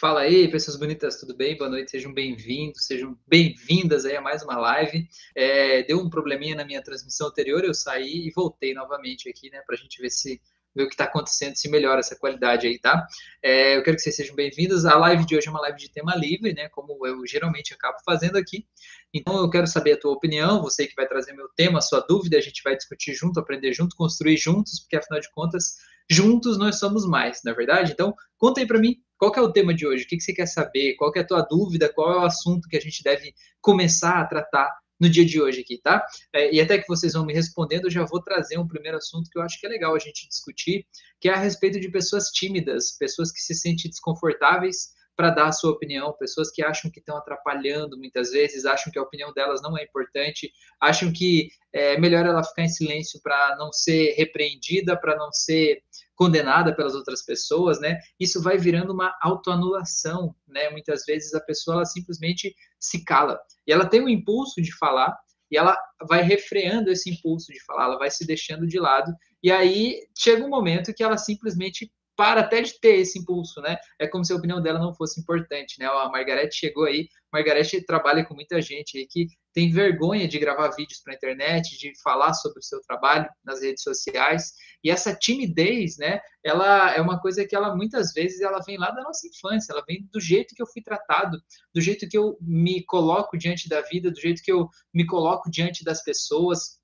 [0.00, 1.56] Fala aí, pessoas bonitas, tudo bem?
[1.56, 5.08] Boa noite, sejam bem-vindos, sejam bem-vindas aí a mais uma live.
[5.34, 9.60] É, deu um probleminha na minha transmissão anterior, eu saí e voltei novamente aqui, né,
[9.66, 10.40] para a gente ver se
[10.72, 13.04] ver o que está acontecendo, se melhora essa qualidade aí, tá?
[13.42, 14.86] É, eu quero que vocês sejam bem-vindos.
[14.86, 16.68] A live de hoje é uma live de tema livre, né?
[16.68, 18.64] Como eu geralmente acabo fazendo aqui.
[19.12, 22.38] Então eu quero saber a tua opinião, você que vai trazer meu tema, sua dúvida,
[22.38, 25.74] a gente vai discutir junto, aprender junto, construir juntos, porque afinal de contas,
[26.10, 27.92] juntos nós somos mais, na é verdade?
[27.92, 30.04] Então, conta aí para mim, qual é o tema de hoje?
[30.04, 30.94] O que, que você quer saber?
[30.94, 31.92] Qual é a tua dúvida?
[31.92, 35.60] Qual é o assunto que a gente deve começar a tratar no dia de hoje
[35.60, 36.04] aqui, tá?
[36.32, 39.30] É, e até que vocês vão me respondendo, eu já vou trazer um primeiro assunto
[39.30, 40.86] que eu acho que é legal a gente discutir,
[41.20, 45.52] que é a respeito de pessoas tímidas, pessoas que se sentem desconfortáveis para dar a
[45.52, 49.60] sua opinião, pessoas que acham que estão atrapalhando muitas vezes, acham que a opinião delas
[49.60, 54.96] não é importante, acham que é melhor ela ficar em silêncio para não ser repreendida,
[54.96, 55.82] para não ser
[56.18, 57.96] condenada pelas outras pessoas, né?
[58.18, 60.68] Isso vai virando uma autoanulação, né?
[60.70, 65.16] Muitas vezes a pessoa ela simplesmente se cala e ela tem o impulso de falar
[65.48, 69.50] e ela vai refreando esse impulso de falar, ela vai se deixando de lado e
[69.50, 73.76] aí chega um momento que ela simplesmente para até de ter esse impulso, né?
[73.96, 75.86] É como se a opinião dela não fosse importante, né?
[75.86, 80.70] A Margarete chegou aí, Margarete trabalha com muita gente aí que tem vergonha de gravar
[80.70, 84.52] vídeos para a internet, de falar sobre o seu trabalho nas redes sociais,
[84.82, 86.20] e essa timidez, né?
[86.44, 89.84] Ela é uma coisa que ela muitas vezes ela vem lá da nossa infância, ela
[89.86, 91.38] vem do jeito que eu fui tratado,
[91.72, 95.48] do jeito que eu me coloco diante da vida, do jeito que eu me coloco
[95.48, 96.78] diante das pessoas.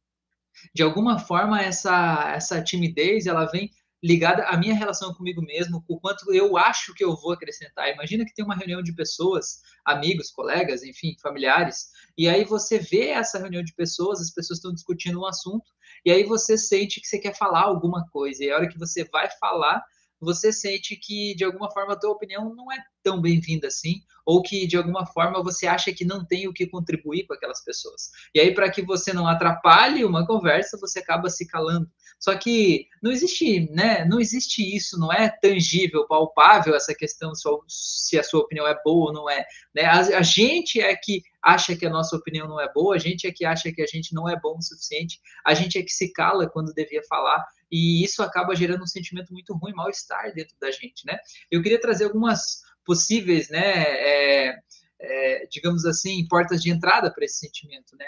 [0.72, 3.72] De alguma forma essa essa timidez, ela vem
[4.04, 7.88] ligada à minha relação comigo mesmo, o quanto eu acho que eu vou acrescentar.
[7.88, 11.88] Imagina que tem uma reunião de pessoas, amigos, colegas, enfim, familiares,
[12.18, 15.64] e aí você vê essa reunião de pessoas, as pessoas estão discutindo um assunto,
[16.04, 19.04] e aí você sente que você quer falar alguma coisa, e a hora que você
[19.04, 19.82] vai falar,
[20.20, 24.42] você sente que de alguma forma a tua opinião não é tão bem-vinda assim, ou
[24.42, 28.10] que de alguma forma você acha que não tem o que contribuir com aquelas pessoas.
[28.34, 31.88] E aí para que você não atrapalhe uma conversa, você acaba se calando.
[32.24, 34.02] Só que não existe, né?
[34.06, 37.32] Não existe isso, não é tangível, palpável essa questão
[37.68, 39.44] se a sua opinião é boa ou não é.
[39.74, 39.82] Né?
[39.84, 43.26] A, a gente é que acha que a nossa opinião não é boa, a gente
[43.26, 45.92] é que acha que a gente não é bom o suficiente, a gente é que
[45.92, 50.56] se cala quando devia falar, e isso acaba gerando um sentimento muito ruim, mal-estar dentro
[50.58, 51.18] da gente, né?
[51.50, 54.58] Eu queria trazer algumas possíveis, né, é,
[54.98, 58.06] é, digamos assim, portas de entrada para esse sentimento, né?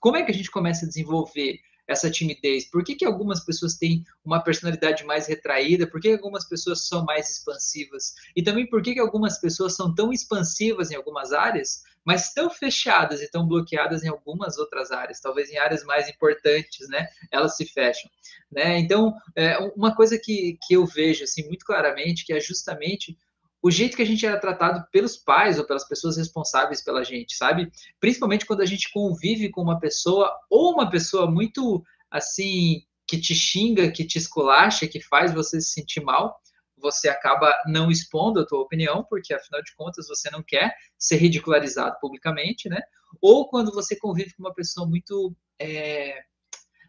[0.00, 1.60] Como é que a gente começa a desenvolver
[1.90, 2.70] essa timidez?
[2.70, 5.86] Por que, que algumas pessoas têm uma personalidade mais retraída?
[5.88, 8.14] Por que, algumas pessoas são mais expansivas?
[8.36, 12.48] E também por que, que algumas pessoas são tão expansivas em algumas áreas, mas tão
[12.48, 17.08] fechadas e tão bloqueadas em algumas outras áreas, talvez em áreas mais importantes, né?
[17.30, 18.08] Elas se fecham,
[18.50, 18.78] né?
[18.78, 23.18] Então, é, uma coisa que, que eu vejo assim muito claramente que é justamente
[23.62, 27.36] o jeito que a gente era tratado pelos pais ou pelas pessoas responsáveis pela gente,
[27.36, 27.70] sabe?
[27.98, 33.34] Principalmente quando a gente convive com uma pessoa ou uma pessoa muito assim que te
[33.34, 36.40] xinga, que te esculacha, que faz você se sentir mal,
[36.76, 41.16] você acaba não expondo a tua opinião, porque afinal de contas você não quer ser
[41.16, 42.80] ridicularizado publicamente, né?
[43.20, 46.22] Ou quando você convive com uma pessoa muito é,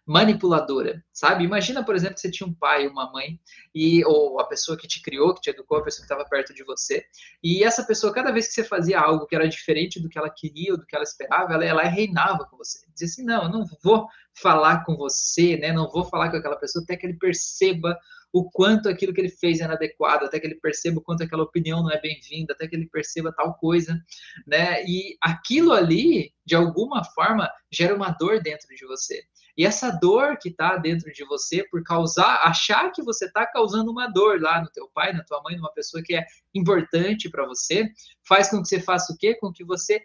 [0.06, 1.44] manipuladora, sabe?
[1.44, 3.40] Imagina, por exemplo, que você tinha um pai, uma mãe,
[3.74, 6.54] e ou a pessoa que te criou, que te educou, a pessoa que estava perto
[6.54, 7.06] de você,
[7.44, 10.30] e essa pessoa, cada vez que você fazia algo que era diferente do que ela
[10.30, 12.80] queria ou do que ela esperava, ela, ela reinava com você.
[12.94, 15.72] Dizia assim, não, eu não vou falar com você, né?
[15.72, 17.98] Não vou falar com aquela pessoa até que ele perceba
[18.34, 21.44] o quanto aquilo que ele fez é inadequado, até que ele perceba o quanto aquela
[21.44, 24.02] opinião não é bem-vinda, até que ele perceba tal coisa,
[24.48, 24.84] né?
[24.86, 29.22] E aquilo ali, de alguma forma, gera uma dor dentro de você.
[29.58, 33.92] E essa dor que está dentro de você por causar, achar que você está causando
[33.92, 37.46] uma dor lá no teu pai, na tua mãe, numa pessoa que é importante para
[37.46, 37.90] você,
[38.28, 39.36] faz com que você faça o quê?
[39.36, 40.02] Com que você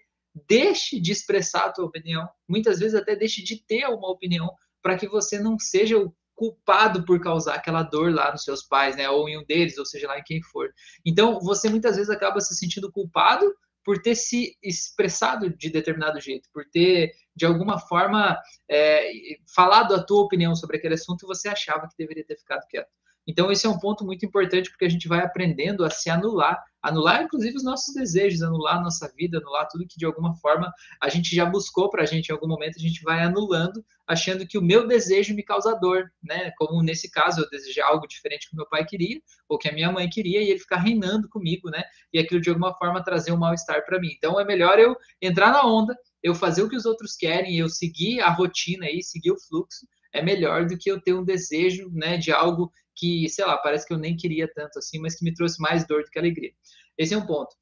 [0.49, 4.51] deixe de expressar a tua opinião, muitas vezes até deixe de ter uma opinião,
[4.83, 8.95] para que você não seja o culpado por causar aquela dor lá nos seus pais,
[8.95, 10.69] né, ou em um deles, ou seja lá em quem for.
[11.05, 13.51] Então, você muitas vezes acaba se sentindo culpado
[13.87, 18.37] por ter se expressado de determinado jeito, por ter, de alguma forma,
[18.69, 19.13] é,
[19.55, 22.91] falado a tua opinião sobre aquele assunto e você achava que deveria ter ficado quieto.
[23.27, 26.63] Então, esse é um ponto muito importante porque a gente vai aprendendo a se anular,
[26.81, 30.73] anular inclusive os nossos desejos, anular a nossa vida, anular tudo que de alguma forma
[31.03, 34.47] a gente já buscou para a gente em algum momento, a gente vai anulando, achando
[34.47, 36.53] que o meu desejo me causa dor, né?
[36.57, 39.91] Como nesse caso eu desejei algo diferente que meu pai queria, ou que a minha
[39.91, 41.83] mãe queria, e ele ficar reinando comigo, né?
[42.13, 44.11] E aquilo de alguma forma trazer um mal-estar para mim.
[44.17, 47.69] Então, é melhor eu entrar na onda, eu fazer o que os outros querem, eu
[47.69, 51.91] seguir a rotina aí, seguir o fluxo, é melhor do que eu ter um desejo,
[51.93, 55.25] né, de algo que, sei lá, parece que eu nem queria tanto assim, mas que
[55.25, 56.53] me trouxe mais dor do que alegria.
[56.97, 57.55] Esse é um ponto.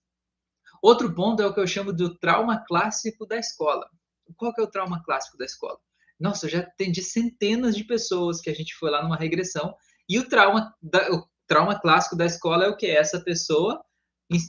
[0.82, 3.88] Outro ponto é o que eu chamo do trauma clássico da escola.
[4.36, 5.78] Qual que é o trauma clássico da escola?
[6.18, 9.74] Nossa, eu já atendi centenas de pessoas que a gente foi lá numa regressão
[10.08, 12.86] e o trauma, da, o trauma clássico da escola é o que?
[12.86, 13.84] Essa pessoa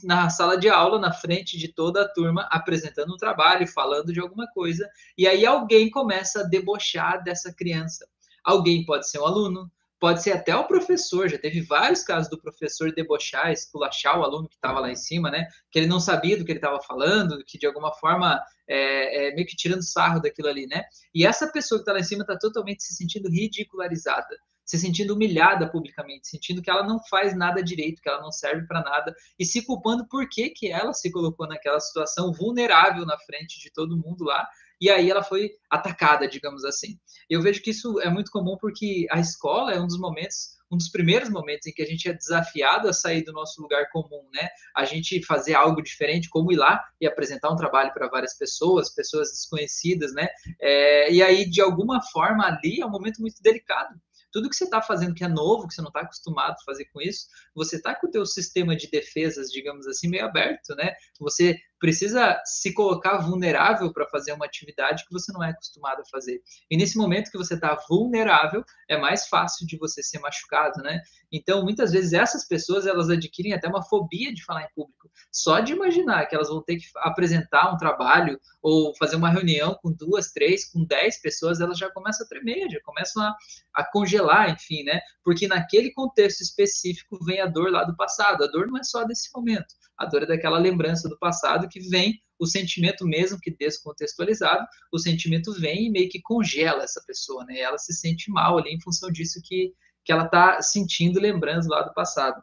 [0.02, 4.20] na sala de aula, na frente de toda a turma, apresentando um trabalho, falando de
[4.20, 8.06] alguma coisa, e aí alguém começa a debochar dessa criança.
[8.42, 12.40] Alguém pode ser um aluno, pode ser até o professor, já teve vários casos do
[12.40, 15.46] professor debochar, esculachar o aluno que estava lá em cima, né?
[15.70, 19.34] Que ele não sabia do que ele estava falando, que de alguma forma é, é,
[19.34, 20.84] meio que tirando sarro daquilo ali, né?
[21.14, 25.14] E essa pessoa que está lá em cima está totalmente se sentindo ridicularizada se sentindo
[25.14, 29.14] humilhada publicamente, sentindo que ela não faz nada direito, que ela não serve para nada
[29.38, 33.70] e se culpando por que, que ela se colocou naquela situação vulnerável na frente de
[33.72, 34.46] todo mundo lá
[34.80, 36.98] e aí ela foi atacada, digamos assim.
[37.28, 40.76] Eu vejo que isso é muito comum porque a escola é um dos momentos um
[40.76, 44.28] dos primeiros momentos em que a gente é desafiado a sair do nosso lugar comum,
[44.34, 44.48] né?
[44.74, 48.92] A gente fazer algo diferente, como ir lá e apresentar um trabalho para várias pessoas,
[48.92, 50.28] pessoas desconhecidas, né?
[50.60, 53.94] É, e aí, de alguma forma, ali é um momento muito delicado,
[54.32, 56.84] tudo que você está fazendo que é novo, que você não está acostumado a fazer
[56.92, 60.94] com isso, você está com o teu sistema de defesas, digamos assim, meio aberto, né?
[61.18, 66.08] Você precisa se colocar vulnerável para fazer uma atividade que você não é acostumado a
[66.10, 66.42] fazer.
[66.70, 71.00] E nesse momento que você está vulnerável, é mais fácil de você ser machucado, né?
[71.30, 75.10] Então, muitas vezes essas pessoas elas adquirem até uma fobia de falar em público.
[75.30, 79.78] Só de imaginar que elas vão ter que apresentar um trabalho ou fazer uma reunião
[79.82, 83.36] com duas, três, com dez pessoas, elas já começam a tremer, já começam a,
[83.74, 85.00] a congelar, enfim, né?
[85.22, 88.44] Porque naquele contexto específico vem a dor lá do passado.
[88.44, 89.74] A dor não é só desse momento.
[89.98, 94.98] A dor é daquela lembrança do passado que vem o sentimento mesmo que descontextualizado, o
[94.98, 97.58] sentimento vem e meio que congela essa pessoa, né?
[97.58, 99.72] Ela se sente mal ali em função disso que,
[100.04, 102.42] que ela está sentindo, lembrando lá do passado.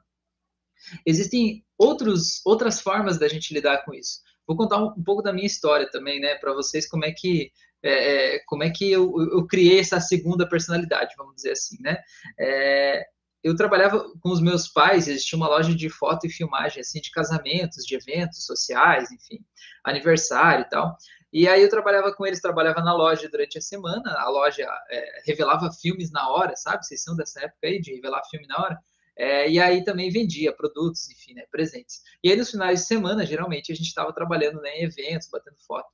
[1.06, 4.20] Existem outros, outras formas da gente lidar com isso.
[4.48, 7.52] Vou contar um, um pouco da minha história também, né, para vocês como é que
[7.86, 11.98] é, é, como é que eu, eu, criei essa segunda personalidade, vamos dizer assim, né?
[12.40, 13.06] É,
[13.44, 17.02] eu trabalhava com os meus pais, eles tinham uma loja de foto e filmagem, assim,
[17.02, 19.40] de casamentos, de eventos sociais, enfim,
[19.84, 20.96] aniversário e tal.
[21.32, 25.22] E aí eu trabalhava com eles, trabalhava na loja durante a semana, a loja é,
[25.26, 26.86] revelava filmes na hora, sabe?
[26.86, 28.80] Vocês são dessa época aí, de revelar filme na hora?
[29.18, 32.02] É, e aí também vendia produtos, enfim, né, presentes.
[32.24, 35.58] E aí nos finais de semana, geralmente, a gente estava trabalhando né, em eventos, batendo
[35.68, 35.88] foto.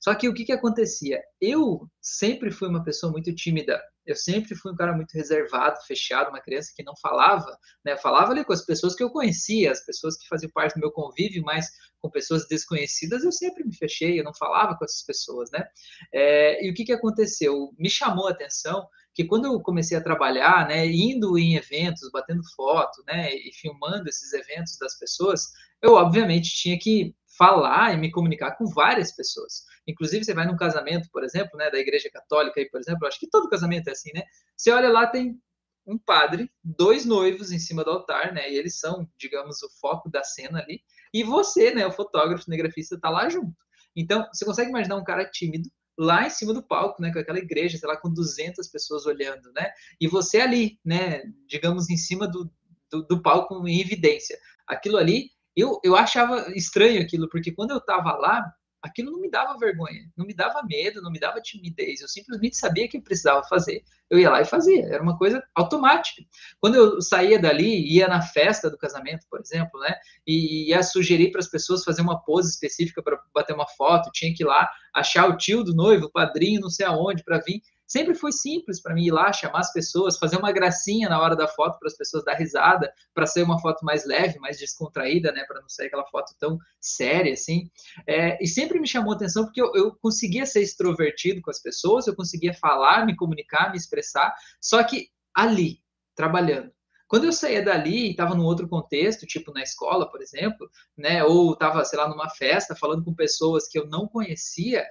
[0.00, 1.22] Só que o que, que acontecia?
[1.40, 3.82] Eu sempre fui uma pessoa muito tímida.
[4.04, 7.96] Eu sempre fui um cara muito reservado, fechado, uma criança que não falava, né?
[7.96, 10.92] Falava ali com as pessoas que eu conhecia, as pessoas que faziam parte do meu
[10.92, 11.68] convívio, mas
[11.98, 15.66] com pessoas desconhecidas eu sempre me fechei, eu não falava com essas pessoas, né?
[16.14, 17.74] É, e o que, que aconteceu?
[17.76, 18.86] Me chamou a atenção
[19.16, 24.06] que quando eu comecei a trabalhar, né, indo em eventos, batendo foto, né, e filmando
[24.10, 29.64] esses eventos das pessoas, eu obviamente tinha que falar e me comunicar com várias pessoas.
[29.88, 33.18] Inclusive, você vai num casamento, por exemplo, né, da Igreja Católica, aí, por exemplo, acho
[33.18, 34.22] que todo casamento é assim, né?
[34.54, 35.40] Você olha lá, tem
[35.86, 38.50] um padre, dois noivos em cima do altar, né?
[38.52, 40.82] E eles são, digamos, o foco da cena ali.
[41.14, 43.56] E você, né, o fotógrafo, o cinegrafista, tá lá junto.
[43.94, 47.38] Então, você consegue imaginar um cara tímido lá em cima do palco, né, com aquela
[47.38, 49.70] igreja, sei lá, com 200 pessoas olhando, né?
[50.00, 52.50] E você ali, né, digamos, em cima do,
[52.90, 54.38] do, do palco em evidência.
[54.66, 58.44] Aquilo ali, eu, eu achava estranho aquilo, porque quando eu estava lá,
[58.86, 62.56] aquilo não me dava vergonha, não me dava medo, não me dava timidez, eu simplesmente
[62.56, 63.82] sabia que eu precisava fazer.
[64.08, 66.22] Eu ia lá e fazia, era uma coisa automática.
[66.60, 69.94] Quando eu saía dali, ia na festa do casamento, por exemplo, né,
[70.26, 74.32] e ia sugerir para as pessoas fazer uma pose específica para bater uma foto, tinha
[74.34, 77.60] que ir lá achar o tio do noivo, o padrinho, não sei aonde, para vir
[77.86, 81.36] sempre foi simples para mim ir lá, chamar as pessoas, fazer uma gracinha na hora
[81.36, 85.32] da foto para as pessoas dar risada, para ser uma foto mais leve, mais descontraída,
[85.32, 87.70] né, para não ser aquela foto tão séria assim.
[88.06, 92.06] É, e sempre me chamou atenção porque eu, eu conseguia ser extrovertido com as pessoas,
[92.06, 95.80] eu conseguia falar, me comunicar, me expressar, só que ali,
[96.14, 96.72] trabalhando.
[97.08, 101.22] Quando eu saía dali e estava num outro contexto, tipo na escola, por exemplo, né,
[101.22, 104.84] ou estava, sei lá, numa festa, falando com pessoas que eu não conhecia,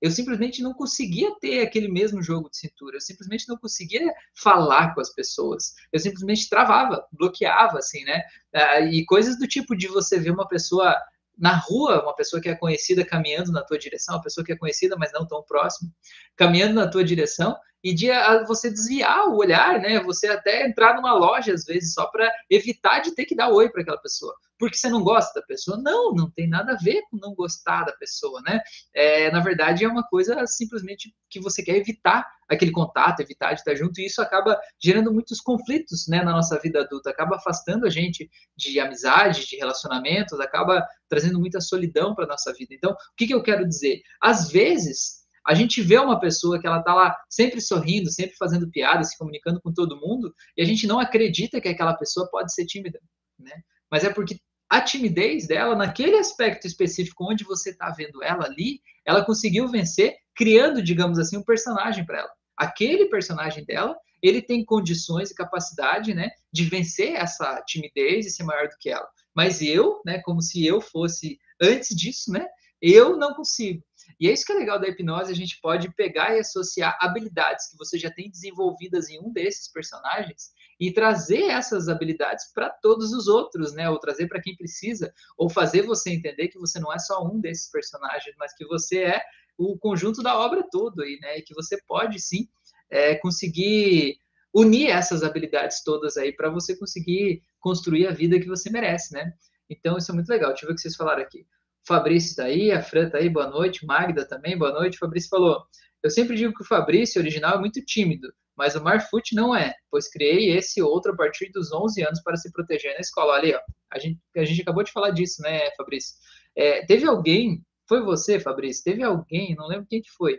[0.00, 4.94] eu simplesmente não conseguia ter aquele mesmo jogo de cintura, eu simplesmente não conseguia falar
[4.94, 8.22] com as pessoas, eu simplesmente travava, bloqueava, assim, né?
[8.54, 10.96] Ah, e coisas do tipo de você ver uma pessoa
[11.36, 14.56] na rua, uma pessoa que é conhecida caminhando na tua direção, uma pessoa que é
[14.56, 15.90] conhecida, mas não tão próxima,
[16.36, 20.00] caminhando na tua direção, e de a, você desviar o olhar, né?
[20.00, 23.68] Você até entrar numa loja às vezes só para evitar de ter que dar oi
[23.70, 24.34] para aquela pessoa.
[24.58, 25.78] Porque você não gosta da pessoa?
[25.78, 28.60] Não, não tem nada a ver com não gostar da pessoa, né?
[28.92, 33.60] É, na verdade, é uma coisa simplesmente que você quer evitar aquele contato, evitar de
[33.60, 37.86] estar junto, e isso acaba gerando muitos conflitos né, na nossa vida adulta, acaba afastando
[37.86, 42.74] a gente de amizade, de relacionamentos, acaba trazendo muita solidão para a nossa vida.
[42.74, 44.02] Então, o que, que eu quero dizer?
[44.20, 48.70] Às vezes, a gente vê uma pessoa que ela tá lá sempre sorrindo, sempre fazendo
[48.70, 52.52] piadas, se comunicando com todo mundo, e a gente não acredita que aquela pessoa pode
[52.54, 53.00] ser tímida,
[53.38, 53.52] né?
[53.90, 54.36] Mas é porque
[54.70, 60.14] a timidez dela, naquele aspecto específico onde você está vendo ela ali, ela conseguiu vencer
[60.34, 62.30] criando, digamos assim, um personagem para ela.
[62.56, 68.44] Aquele personagem dela, ele tem condições e capacidade, né, de vencer essa timidez e ser
[68.44, 69.08] maior do que ela.
[69.34, 72.46] Mas eu, né, como se eu fosse antes disso, né,
[72.80, 73.82] eu não consigo.
[74.20, 77.70] E é isso que é legal da hipnose, a gente pode pegar e associar habilidades
[77.70, 83.14] que você já tem desenvolvidas em um desses personagens e trazer essas habilidades para todos
[83.14, 83.88] os outros, né?
[83.88, 87.40] Ou trazer para quem precisa, ou fazer você entender que você não é só um
[87.40, 89.22] desses personagens, mas que você é
[89.56, 91.38] o conjunto da obra todo aí, né?
[91.38, 92.46] E que você pode sim
[92.90, 94.18] é, conseguir
[94.52, 99.32] unir essas habilidades todas aí para você conseguir construir a vida que você merece, né?
[99.68, 100.50] Então isso é muito legal.
[100.50, 101.46] Deixa eu ver o que vocês falaram aqui.
[101.86, 103.84] Fabrício está aí, a Fran está aí, boa noite.
[103.86, 104.98] Magda também, boa noite.
[104.98, 105.64] Fabrício falou:
[106.02, 109.74] Eu sempre digo que o Fabrício original é muito tímido, mas o Marfoot não é,
[109.90, 113.34] pois criei esse outro a partir dos 11 anos para se proteger na escola.
[113.34, 113.60] Olha aí, ó,
[113.92, 116.14] a gente, a gente acabou de falar disso, né, Fabrício?
[116.56, 118.84] É, teve alguém, foi você, Fabrício?
[118.84, 120.38] Teve alguém, não lembro quem que foi.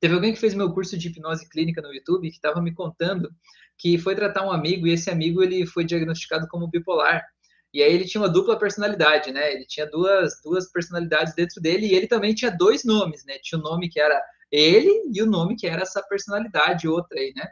[0.00, 3.30] Teve alguém que fez meu curso de hipnose clínica no YouTube que estava me contando
[3.80, 7.24] que foi tratar um amigo e esse amigo ele foi diagnosticado como bipolar.
[7.72, 9.52] E aí ele tinha uma dupla personalidade, né?
[9.52, 13.38] Ele tinha duas, duas personalidades dentro dele e ele também tinha dois nomes, né?
[13.42, 17.18] Tinha o um nome que era ele e o nome que era essa personalidade outra
[17.18, 17.48] aí, né?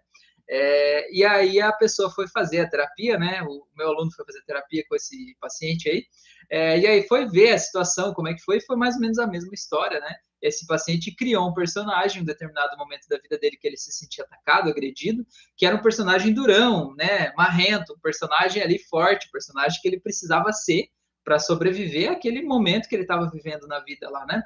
[0.50, 3.42] É, e aí a pessoa foi fazer a terapia, né?
[3.42, 6.06] O meu aluno foi fazer terapia com esse paciente aí.
[6.50, 9.00] É, e aí foi ver a situação, como é que foi, e foi mais ou
[9.00, 10.14] menos a mesma história, né?
[10.40, 13.92] esse paciente criou um personagem em um determinado momento da vida dele que ele se
[13.92, 15.26] sentia atacado, agredido,
[15.56, 20.00] que era um personagem durão, né, marrento, um personagem ali forte, um personagem que ele
[20.00, 20.88] precisava ser
[21.24, 24.42] para sobreviver àquele momento que ele estava vivendo na vida lá, né?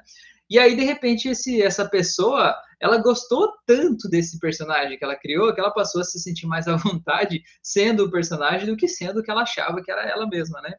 [0.49, 5.53] E aí, de repente, esse, essa pessoa, ela gostou tanto desse personagem que ela criou,
[5.53, 9.19] que ela passou a se sentir mais à vontade sendo o personagem do que sendo
[9.19, 10.73] o que ela achava que era ela mesma, né?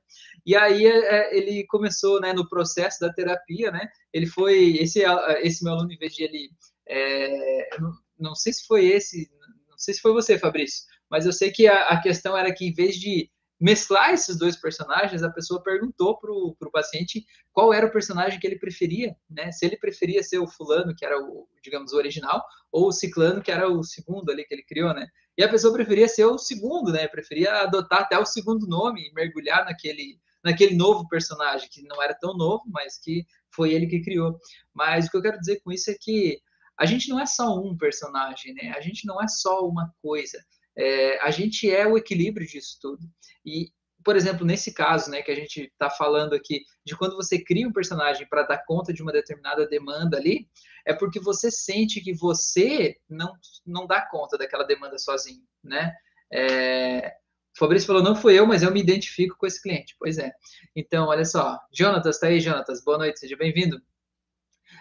[0.44, 3.88] E aí é, é ele começou, né, no processo da terapia, né?
[4.12, 5.02] Ele foi, esse,
[5.42, 6.50] esse meu aluno, em vez de ele,
[6.86, 9.30] é, não, não, sei se foi esse,
[9.68, 12.66] não sei se foi você, Fabrício, mas eu sei que a, a questão era que
[12.66, 13.30] em vez de
[13.60, 18.46] mesclar esses dois personagens, a pessoa perguntou para o paciente qual era o personagem que
[18.46, 19.52] ele preferia, né?
[19.52, 23.42] Se ele preferia ser o fulano, que era o, digamos, o original, ou o ciclano,
[23.42, 25.06] que era o segundo ali que ele criou, né?
[25.36, 27.08] E a pessoa preferia ser o segundo, né?
[27.08, 32.14] Preferia adotar até o segundo nome e mergulhar naquele, naquele novo personagem, que não era
[32.14, 34.38] tão novo, mas que foi ele que criou.
[34.72, 36.40] Mas o que eu quero dizer com isso é que
[36.76, 38.72] a gente não é só um personagem, né?
[38.76, 40.44] A gente não é só uma coisa.
[40.76, 43.02] É, a gente é o equilíbrio disso tudo.
[43.44, 43.72] E,
[44.04, 47.66] por exemplo, nesse caso, né, que a gente está falando aqui, de quando você cria
[47.66, 50.48] um personagem para dar conta de uma determinada demanda ali,
[50.86, 53.32] é porque você sente que você não,
[53.64, 55.92] não dá conta daquela demanda sozinho, né?
[56.32, 57.14] É,
[57.54, 59.94] o Fabrício falou, não fui eu, mas eu me identifico com esse cliente.
[59.98, 60.32] Pois é.
[60.74, 61.56] Então, olha só.
[61.72, 62.82] Jonatas, tá aí, Jonatas.
[62.82, 63.80] Boa noite, seja bem-vindo.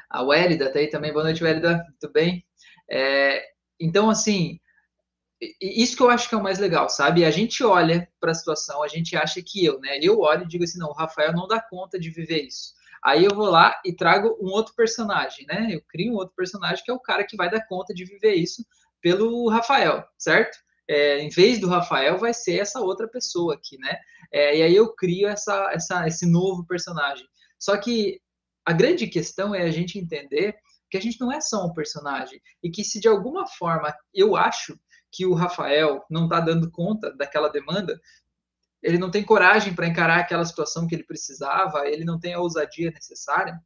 [0.10, 1.14] A Wélida tá aí também.
[1.14, 1.86] Boa noite, Wélida.
[2.00, 2.44] Tudo bem?
[2.90, 3.46] É,
[3.80, 4.60] então, assim,
[5.62, 7.26] isso que eu acho que é o mais legal, sabe?
[7.26, 10.00] A gente olha para a situação, a gente acha que eu, né?
[10.02, 12.74] Eu olho e digo assim, não, o Rafael não dá conta de viver isso.
[13.04, 15.68] Aí eu vou lá e trago um outro personagem, né?
[15.72, 18.36] Eu crio um outro personagem que é o cara que vai dar conta de viver
[18.36, 18.66] isso
[19.02, 20.58] pelo Rafael, certo?
[20.88, 23.98] É, em vez do Rafael, vai ser essa outra pessoa aqui, né?
[24.32, 27.26] É, e aí eu crio essa, essa, esse novo personagem.
[27.60, 28.22] Só que
[28.66, 30.56] a grande questão é a gente entender
[30.90, 34.36] que a gente não é só um personagem e que se de alguma forma eu
[34.36, 34.80] acho
[35.14, 38.02] que o Rafael não está dando conta daquela demanda,
[38.82, 42.40] ele não tem coragem para encarar aquela situação que ele precisava, ele não tem a
[42.40, 43.58] ousadia necessária.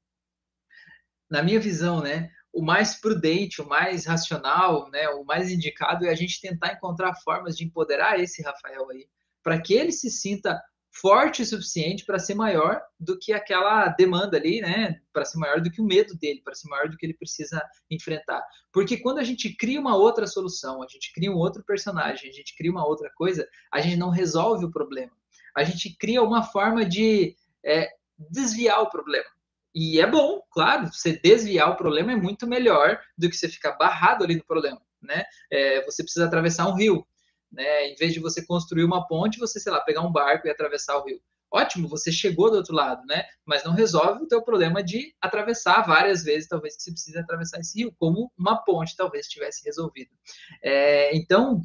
[1.29, 6.09] Na minha visão, né, o mais prudente, o mais racional, né, o mais indicado é
[6.09, 9.09] a gente tentar encontrar formas de empoderar esse Rafael aí,
[9.41, 10.61] para que ele se sinta
[11.01, 14.99] forte o suficiente para ser maior do que aquela demanda ali, né?
[15.13, 17.61] Para ser maior do que o medo dele, para ser maior do que ele precisa
[17.89, 18.43] enfrentar.
[18.71, 22.33] Porque quando a gente cria uma outra solução, a gente cria um outro personagem, a
[22.33, 25.11] gente cria uma outra coisa, a gente não resolve o problema.
[25.55, 27.35] A gente cria uma forma de
[27.65, 29.29] é, desviar o problema.
[29.73, 33.73] E é bom, claro, você desviar o problema é muito melhor do que você ficar
[33.73, 34.81] barrado ali no problema.
[35.01, 35.23] né?
[35.51, 37.05] É, você precisa atravessar um rio,
[37.51, 37.89] né?
[37.89, 40.97] Em vez de você construir uma ponte, você, sei lá, pegar um barco e atravessar
[40.97, 41.21] o rio.
[41.51, 43.23] Ótimo, você chegou do outro lado, né?
[43.45, 47.59] Mas não resolve o teu problema de atravessar várias vezes, talvez que você precise atravessar
[47.59, 50.11] esse rio, como uma ponte talvez tivesse resolvido.
[50.61, 51.61] É, então,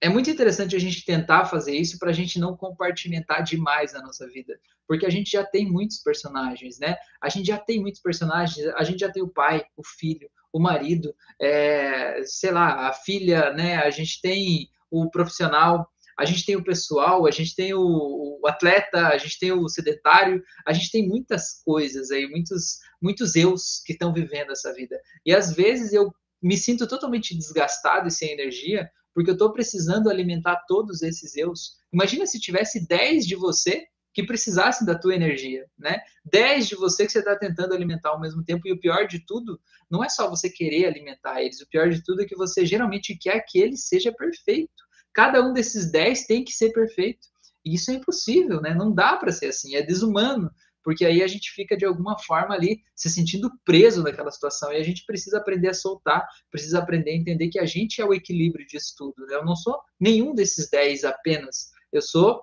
[0.00, 4.02] é muito interessante a gente tentar fazer isso para a gente não compartimentar demais a
[4.02, 6.96] nossa vida, porque a gente já tem muitos personagens, né?
[7.20, 10.60] A gente já tem muitos personagens, a gente já tem o pai, o filho, o
[10.60, 13.76] marido, é, sei lá, a filha, né?
[13.76, 15.88] A gente tem o profissional,
[16.18, 19.68] a gente tem o pessoal, a gente tem o, o, atleta, a gente tem o
[19.68, 25.00] sedentário, a gente tem muitas coisas aí, muitos, muitos eus que estão vivendo essa vida.
[25.24, 26.12] E às vezes eu
[26.42, 28.88] me sinto totalmente desgastado e sem energia
[29.18, 31.72] porque eu estou precisando alimentar todos esses eus.
[31.92, 33.84] Imagina se tivesse 10 de você
[34.18, 36.00] que precisassem da tua energia, né?
[36.24, 39.24] 10 de você que você está tentando alimentar ao mesmo tempo, e o pior de
[39.24, 42.66] tudo, não é só você querer alimentar eles, o pior de tudo é que você
[42.66, 44.82] geralmente quer que ele seja perfeito.
[45.12, 47.28] Cada um desses 10 tem que ser perfeito.
[47.64, 48.74] E isso é impossível, né?
[48.74, 50.50] Não dá para ser assim, é desumano
[50.82, 54.76] porque aí a gente fica de alguma forma ali se sentindo preso naquela situação e
[54.76, 58.14] a gente precisa aprender a soltar, precisa aprender a entender que a gente é o
[58.14, 59.26] equilíbrio disso tudo.
[59.26, 59.34] Né?
[59.34, 62.42] Eu não sou nenhum desses 10 apenas, eu sou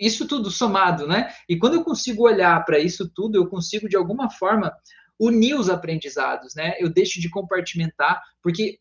[0.00, 1.32] isso tudo somado, né?
[1.48, 4.72] E quando eu consigo olhar para isso tudo, eu consigo de alguma forma
[5.18, 6.74] unir os aprendizados, né?
[6.78, 8.78] Eu deixo de compartimentar, porque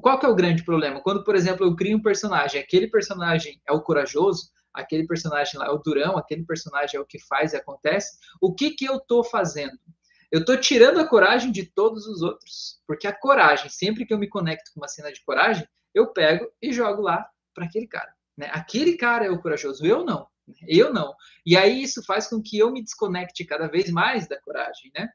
[0.00, 1.02] qual que é o grande problema?
[1.02, 5.66] Quando, por exemplo, eu crio um personagem, aquele personagem é o corajoso, aquele personagem lá
[5.66, 8.96] é o durão, aquele personagem é o que faz e acontece, o que que eu
[8.96, 9.78] estou fazendo?
[10.30, 14.18] Eu estou tirando a coragem de todos os outros, porque a coragem, sempre que eu
[14.18, 18.14] me conecto com uma cena de coragem, eu pego e jogo lá para aquele cara.
[18.36, 18.48] Né?
[18.52, 20.28] Aquele cara é o corajoso, eu não.
[20.66, 21.14] Eu não.
[21.44, 25.08] E aí isso faz com que eu me desconecte cada vez mais da coragem, né?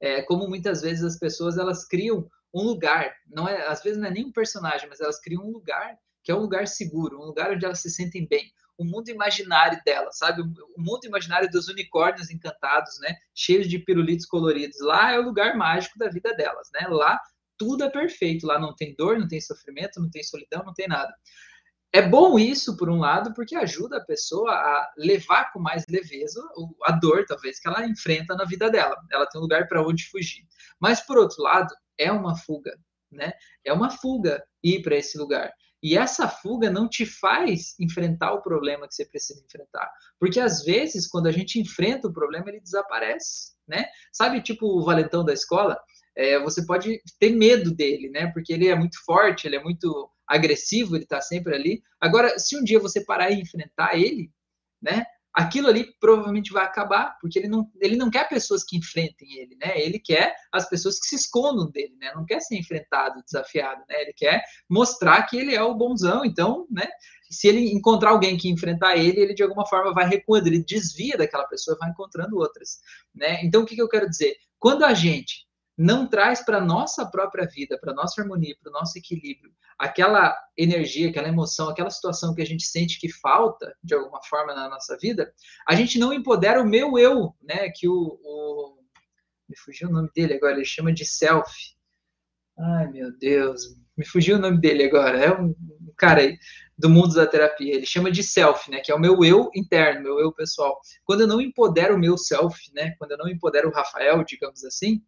[0.00, 4.08] É, como muitas vezes as pessoas elas criam um lugar, não é, às vezes não
[4.08, 7.26] é nem um personagem, mas elas criam um lugar que é um lugar seguro, um
[7.26, 10.42] lugar onde elas se sentem bem, o mundo imaginário dela, sabe?
[10.42, 13.16] O mundo imaginário dos unicórnios encantados, né?
[13.34, 14.80] Cheios de pirulitos coloridos.
[14.80, 16.86] Lá é o lugar mágico da vida delas, né?
[16.88, 17.18] Lá
[17.58, 20.88] tudo é perfeito, lá não tem dor, não tem sofrimento, não tem solidão, não tem
[20.88, 21.12] nada.
[21.94, 26.40] É bom isso, por um lado, porque ajuda a pessoa a levar com mais leveza
[26.84, 28.96] a dor, talvez, que ela enfrenta na vida dela.
[29.10, 30.46] Ela tem um lugar para onde fugir.
[30.80, 32.72] Mas, por outro lado, é uma fuga,
[33.10, 33.32] né?
[33.62, 35.52] É uma fuga ir para esse lugar.
[35.82, 39.90] E essa fuga não te faz enfrentar o problema que você precisa enfrentar.
[40.18, 43.84] Porque às vezes, quando a gente enfrenta o problema, ele desaparece, né?
[44.12, 45.78] Sabe, tipo o valentão da escola?
[46.16, 48.28] É, você pode ter medo dele, né?
[48.32, 51.82] Porque ele é muito forte, ele é muito agressivo, ele tá sempre ali.
[52.00, 54.30] Agora, se um dia você parar e enfrentar ele,
[54.80, 55.04] né?
[55.32, 59.56] aquilo ali provavelmente vai acabar, porque ele não, ele não quer pessoas que enfrentem ele,
[59.56, 59.80] né?
[59.80, 62.12] Ele quer as pessoas que se escondam dele, né?
[62.14, 64.02] Não quer ser enfrentado, desafiado, né?
[64.02, 66.86] Ele quer mostrar que ele é o bonzão, então, né?
[67.30, 71.16] Se ele encontrar alguém que enfrentar ele, ele de alguma forma vai recuando, ele desvia
[71.16, 72.80] daquela pessoa vai encontrando outras,
[73.14, 73.42] né?
[73.42, 74.36] Então, o que, que eu quero dizer?
[74.58, 78.98] Quando a gente não traz para nossa própria vida, para nossa harmonia, para o nosso
[78.98, 84.22] equilíbrio, aquela energia, aquela emoção, aquela situação que a gente sente que falta de alguma
[84.24, 85.32] forma na nossa vida,
[85.68, 87.70] a gente não empodera o meu eu, né?
[87.70, 88.78] Que o, o
[89.48, 91.52] me fugiu o nome dele agora, ele chama de self.
[92.58, 95.18] Ai, meu Deus, me fugiu o nome dele agora.
[95.18, 95.54] É um
[95.96, 96.38] cara aí
[96.76, 97.74] do mundo da terapia.
[97.74, 98.80] Ele chama de self, né?
[98.80, 100.80] Que é o meu eu interno, meu eu pessoal.
[101.04, 102.94] Quando eu não empodero o meu self, né?
[102.98, 105.02] Quando eu não empodero o Rafael, digamos assim,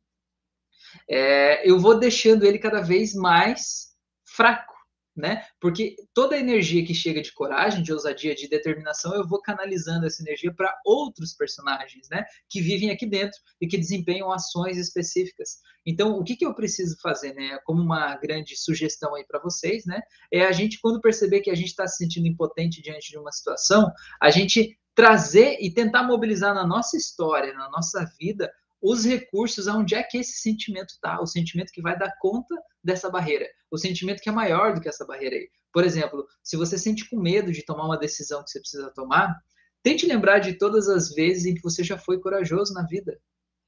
[1.09, 4.75] é, eu vou deixando ele cada vez mais fraco,
[5.17, 5.45] né?
[5.61, 10.07] Porque toda a energia que chega de coragem, de ousadia, de determinação, eu vou canalizando
[10.07, 12.25] essa energia para outros personagens, né?
[12.49, 15.59] Que vivem aqui dentro e que desempenham ações específicas.
[15.87, 17.59] Então, o que, que eu preciso fazer, né?
[17.65, 20.03] Como uma grande sugestão aí para vocês, né?
[20.33, 23.31] É a gente, quando perceber que a gente está se sentindo impotente diante de uma
[23.31, 28.51] situação, a gente trazer e tentar mobilizar na nossa história, na nossa vida,
[28.85, 33.09] os recursos aonde é que esse sentimento está, o sentimento que vai dar conta dessa
[33.09, 35.49] barreira, o sentimento que é maior do que essa barreira aí.
[35.73, 39.35] Por exemplo, se você sente com medo de tomar uma decisão que você precisa tomar,
[39.83, 43.19] tente lembrar de todas as vezes em que você já foi corajoso na vida.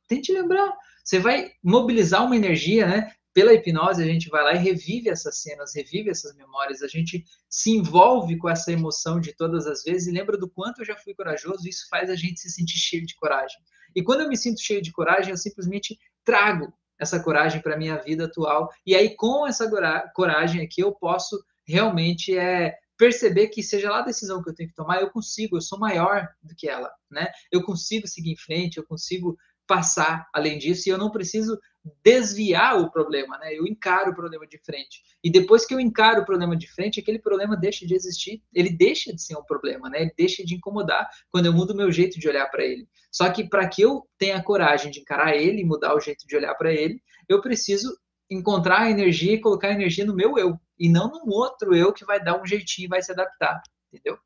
[0.07, 0.71] Tente lembrar.
[1.03, 3.11] Você vai mobilizar uma energia, né?
[3.37, 7.23] Pela hipnose, a gente vai lá e revive essas cenas, revive essas memórias, a gente
[7.51, 10.97] se envolve com essa emoção de todas as vezes e lembra do quanto eu já
[10.97, 13.59] fui corajoso, isso faz a gente se sentir cheio de coragem.
[13.95, 17.77] E quando eu me sinto cheio de coragem, eu simplesmente trago essa coragem para a
[17.77, 18.71] minha vida atual.
[18.87, 19.71] E aí, com essa
[20.15, 24.71] coragem aqui, eu posso realmente é, perceber que seja lá a decisão que eu tenho
[24.71, 27.31] que tomar, eu consigo, eu sou maior do que ela, né?
[27.53, 31.59] Eu consigo seguir em frente, eu consigo passar além disso e eu não preciso
[32.03, 33.55] desviar o problema, né?
[33.55, 35.03] Eu encaro o problema de frente.
[35.23, 38.43] E depois que eu encaro o problema de frente, aquele problema deixa de existir.
[38.53, 40.03] Ele deixa de ser um problema, né?
[40.03, 42.89] Ele deixa de incomodar quando eu mudo o meu jeito de olhar para ele.
[43.11, 46.37] Só que para que eu tenha coragem de encarar ele e mudar o jeito de
[46.37, 47.97] olhar para ele, eu preciso
[48.31, 51.93] encontrar a energia e colocar a energia no meu eu e não no outro eu
[51.93, 54.19] que vai dar um jeitinho e vai se adaptar, entendeu?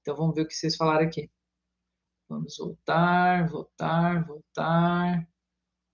[0.00, 1.30] Então vamos ver o que vocês falaram aqui.
[2.28, 5.31] Vamos voltar, voltar, voltar.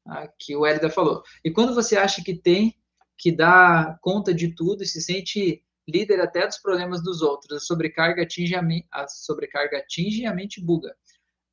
[0.09, 1.23] Aqui o Hélida falou.
[1.45, 2.75] E quando você acha que tem
[3.17, 7.61] que dar conta de tudo e se sente líder até dos problemas dos outros, a
[7.61, 10.95] sobrecarga atinge a, a sobrecarga atinge a mente buga.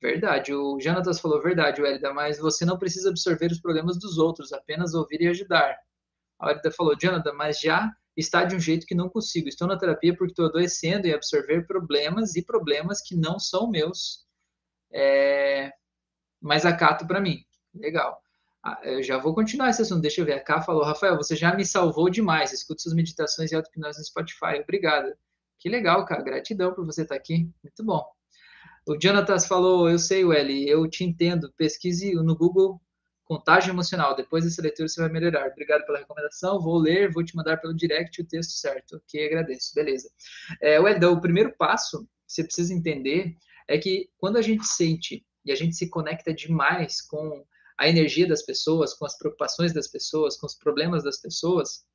[0.01, 4.17] Verdade, o Jonatas falou verdade, o Hélida, mas você não precisa absorver os problemas dos
[4.17, 5.75] outros, apenas ouvir e ajudar.
[6.39, 9.49] A Hélida falou, Jonathan, mas já está de um jeito que não consigo.
[9.49, 14.25] Estou na terapia porque estou adoecendo e absorver problemas e problemas que não são meus
[14.93, 15.71] é,
[16.41, 17.43] mais acato para mim.
[17.73, 18.21] Legal.
[18.67, 20.01] Ah, eu já vou continuar esse assunto.
[20.01, 20.43] Deixa eu ver.
[20.47, 22.51] A falou, Rafael, você já me salvou demais.
[22.51, 24.59] Escuto suas meditações e auto-hipnose no Spotify.
[24.59, 25.13] Obrigado.
[25.59, 26.23] Que legal, cara.
[26.23, 27.47] Gratidão por você estar aqui.
[27.63, 28.03] Muito bom.
[28.87, 31.53] O Jonatas falou, eu sei, Welly, eu te entendo.
[31.55, 32.81] Pesquise no Google
[33.23, 34.15] contágio emocional.
[34.15, 35.47] Depois dessa leitura você vai melhorar.
[35.47, 36.59] Obrigado pela recomendação.
[36.59, 38.97] Vou ler, vou te mandar pelo direct o texto certo.
[38.97, 39.75] Ok, agradeço.
[39.75, 40.09] Beleza.
[40.59, 43.35] É, Welly, o primeiro passo que você precisa entender
[43.67, 47.45] é que quando a gente sente e a gente se conecta demais com
[47.77, 51.85] a energia das pessoas, com as preocupações das pessoas, com os problemas das pessoas,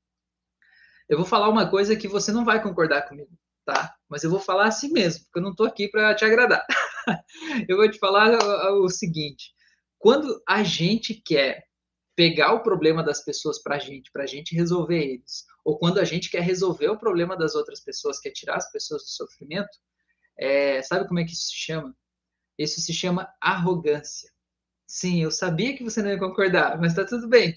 [1.09, 3.31] eu vou falar uma coisa que você não vai concordar comigo,
[3.64, 3.95] tá?
[4.09, 6.64] Mas eu vou falar assim mesmo, porque eu não estou aqui para te agradar.
[7.69, 8.38] eu vou te falar
[8.73, 9.53] o, o seguinte:
[9.99, 11.64] quando a gente quer
[12.14, 15.99] pegar o problema das pessoas para a gente, para a gente resolver eles, ou quando
[15.99, 19.79] a gente quer resolver o problema das outras pessoas, quer tirar as pessoas do sofrimento,
[20.38, 21.95] é, sabe como é que isso se chama?
[22.59, 24.31] Isso se chama arrogância.
[24.90, 27.55] Sim, eu sabia que você não ia concordar, mas tá tudo bem.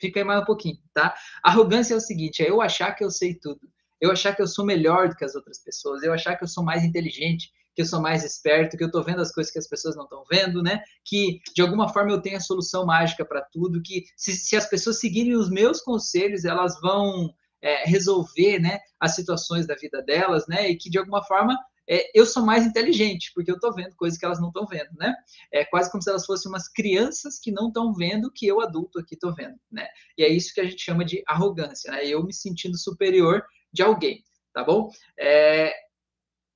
[0.00, 1.14] Fica aí mais um pouquinho, tá?
[1.40, 3.60] Arrogância é o seguinte: é eu achar que eu sei tudo,
[4.00, 6.48] eu achar que eu sou melhor do que as outras pessoas, eu achar que eu
[6.48, 9.60] sou mais inteligente, que eu sou mais esperto, que eu tô vendo as coisas que
[9.60, 10.82] as pessoas não estão vendo, né?
[11.04, 14.68] Que de alguma forma eu tenho a solução mágica para tudo, que se, se, as
[14.68, 20.48] pessoas seguirem os meus conselhos, elas vão é, resolver, né, as situações da vida delas,
[20.48, 20.68] né?
[20.68, 21.56] E que de alguma forma
[21.88, 24.90] é, eu sou mais inteligente, porque eu estou vendo coisas que elas não estão vendo,
[24.96, 25.14] né?
[25.52, 28.60] É quase como se elas fossem umas crianças que não estão vendo o que eu,
[28.60, 29.86] adulto, aqui estou vendo, né?
[30.16, 32.06] E é isso que a gente chama de arrogância, né?
[32.06, 34.90] Eu me sentindo superior de alguém, tá bom?
[35.18, 35.72] É,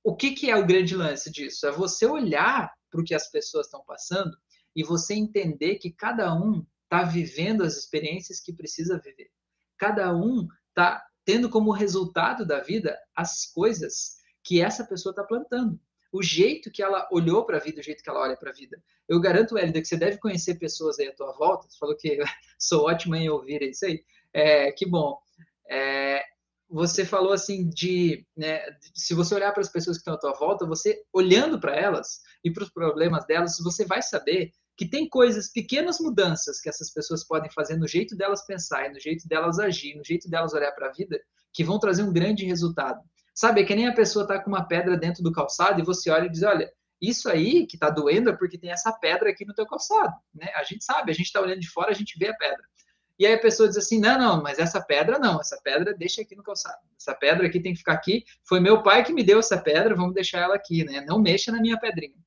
[0.03, 1.67] o que, que é o grande lance disso?
[1.67, 4.37] É você olhar para o que as pessoas estão passando
[4.75, 9.29] e você entender que cada um está vivendo as experiências que precisa viver.
[9.77, 14.16] Cada um está tendo como resultado da vida as coisas
[14.47, 15.77] que essa pessoa está plantando.
[16.09, 18.53] O jeito que ela olhou para a vida, o jeito que ela olha para a
[18.53, 18.81] vida.
[19.09, 21.67] Eu garanto, Hélida, que você deve conhecer pessoas aí à tua volta.
[21.69, 22.17] Você falou que
[22.57, 24.05] sou ótima em ouvir isso aí.
[24.33, 25.19] É, que bom.
[25.69, 26.23] É,
[26.69, 28.61] você falou assim de, né,
[28.95, 32.21] se você olhar para as pessoas que estão à tua volta, você olhando para elas
[32.41, 36.89] e para os problemas delas, você vai saber que tem coisas, pequenas mudanças que essas
[36.93, 40.71] pessoas podem fazer no jeito delas pensar, no jeito delas agir, no jeito delas olhar
[40.71, 41.19] para a vida,
[41.51, 43.01] que vão trazer um grande resultado.
[43.37, 46.09] Sabe, é que nem a pessoa tá com uma pedra dentro do calçado e você
[46.09, 49.45] olha e diz, olha, isso aí que tá doendo é porque tem essa pedra aqui
[49.45, 50.47] no teu calçado, né?
[50.55, 52.63] A gente sabe, a gente tá olhando de fora, a gente vê a pedra.
[53.19, 56.23] E aí a pessoa diz assim, não, não, mas essa pedra não, essa pedra deixa
[56.23, 56.79] aqui no calçado.
[56.99, 58.23] Essa pedra aqui tem que ficar aqui.
[58.43, 61.05] Foi meu pai que me deu essa pedra, vamos deixar ela aqui, né?
[61.07, 62.17] Não mexa na minha pedrinha.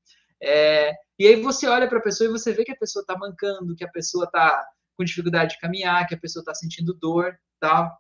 [0.41, 3.19] É, e aí você olha para a pessoa e você vê que a pessoa está
[3.19, 4.65] mancando, que a pessoa está
[4.97, 7.91] com dificuldade de caminhar, que a pessoa está sentindo dor, tal.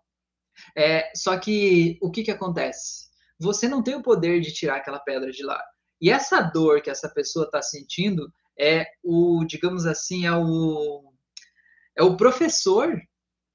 [0.76, 3.08] É, só que o que, que acontece?
[3.38, 5.62] Você não tem o poder de tirar aquela pedra de lá.
[6.00, 11.12] E essa dor que essa pessoa está sentindo é o, digamos assim, é o,
[11.96, 13.00] é o professor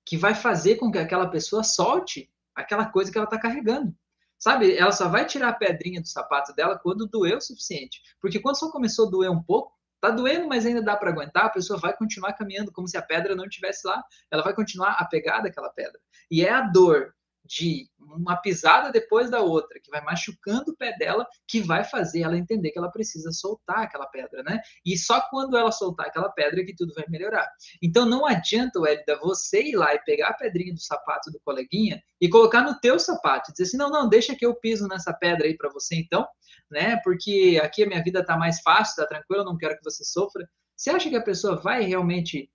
[0.05, 3.95] que vai fazer com que aquela pessoa solte aquela coisa que ela está carregando.
[4.37, 4.75] Sabe?
[4.75, 8.01] Ela só vai tirar a pedrinha do sapato dela quando doer o suficiente.
[8.21, 9.73] Porque quando só começou a doer um pouco,
[10.09, 13.01] tá doendo, mas ainda dá para aguentar, a pessoa vai continuar caminhando como se a
[13.01, 14.03] pedra não estivesse lá.
[14.31, 15.99] Ela vai continuar apegada àquela pedra.
[16.29, 17.13] E é a dor
[17.45, 22.21] de uma pisada depois da outra, que vai machucando o pé dela, que vai fazer
[22.21, 24.59] ela entender que ela precisa soltar aquela pedra, né?
[24.85, 27.47] E só quando ela soltar aquela pedra que tudo vai melhorar.
[27.81, 32.01] Então não adianta, Elida, você ir lá e pegar a pedrinha do sapato do coleguinha
[32.19, 35.45] e colocar no teu sapato, dizer assim, não, não, deixa que eu piso nessa pedra
[35.45, 36.27] aí para você então,
[36.69, 36.97] né?
[37.03, 40.03] Porque aqui a minha vida tá mais fácil, tá tranquilo, eu não quero que você
[40.03, 40.47] sofra.
[40.75, 42.49] Você acha que a pessoa vai realmente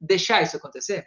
[0.00, 1.06] deixar isso acontecer?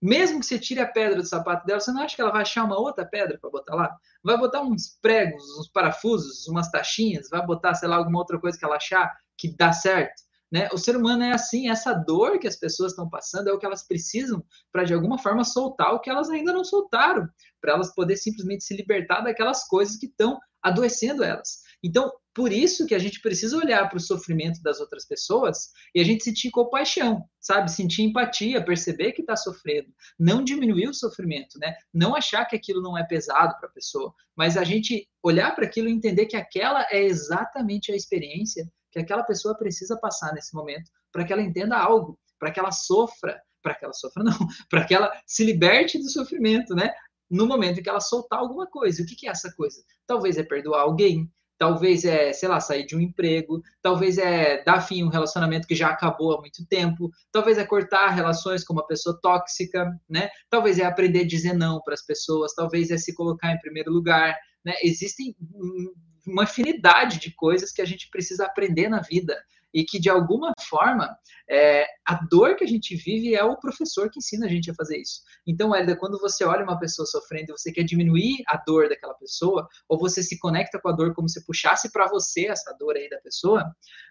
[0.00, 2.42] Mesmo que você tire a pedra do sapato dela, você não acha que ela vai
[2.42, 3.96] achar uma outra pedra para botar lá?
[4.22, 8.56] Vai botar uns pregos, uns parafusos, umas taxinhas, vai botar, sei lá, alguma outra coisa
[8.56, 10.22] que ela achar que dá certo.
[10.50, 10.68] Né?
[10.72, 13.66] O ser humano é assim, essa dor que as pessoas estão passando é o que
[13.66, 17.28] elas precisam para, de alguma forma, soltar o que elas ainda não soltaram,
[17.60, 21.60] para elas poder simplesmente se libertar daquelas coisas que estão adoecendo elas.
[21.82, 26.00] Então, por isso que a gente precisa olhar para o sofrimento das outras pessoas e
[26.00, 27.68] a gente sentir compaixão, sabe?
[27.68, 31.74] Sentir empatia, perceber que está sofrendo, não diminuir o sofrimento, né?
[31.92, 35.64] Não achar que aquilo não é pesado para a pessoa, mas a gente olhar para
[35.64, 40.54] aquilo e entender que aquela é exatamente a experiência que aquela pessoa precisa passar nesse
[40.54, 44.38] momento para que ela entenda algo, para que ela sofra, para que ela sofra não,
[44.70, 46.94] para que ela se liberte do sofrimento, né?
[47.28, 49.02] No momento em que ela soltar alguma coisa.
[49.02, 49.82] O que, que é essa coisa?
[50.06, 54.80] Talvez é perdoar alguém, talvez é, sei lá, sair de um emprego, talvez é dar
[54.80, 58.72] fim a um relacionamento que já acabou há muito tempo, talvez é cortar relações com
[58.72, 60.28] uma pessoa tóxica, né?
[60.48, 63.92] Talvez é aprender a dizer não para as pessoas, talvez é se colocar em primeiro
[63.92, 64.74] lugar, né?
[64.82, 65.34] Existem
[66.26, 69.36] uma afinidade de coisas que a gente precisa aprender na vida
[69.72, 71.16] e que de alguma forma
[71.48, 74.74] é, a dor que a gente vive é o professor que ensina a gente a
[74.74, 75.22] fazer isso.
[75.46, 79.14] Então, Hélida, quando você olha uma pessoa sofrendo e você quer diminuir a dor daquela
[79.14, 82.96] pessoa, ou você se conecta com a dor como se puxasse para você essa dor
[82.96, 83.64] aí da pessoa,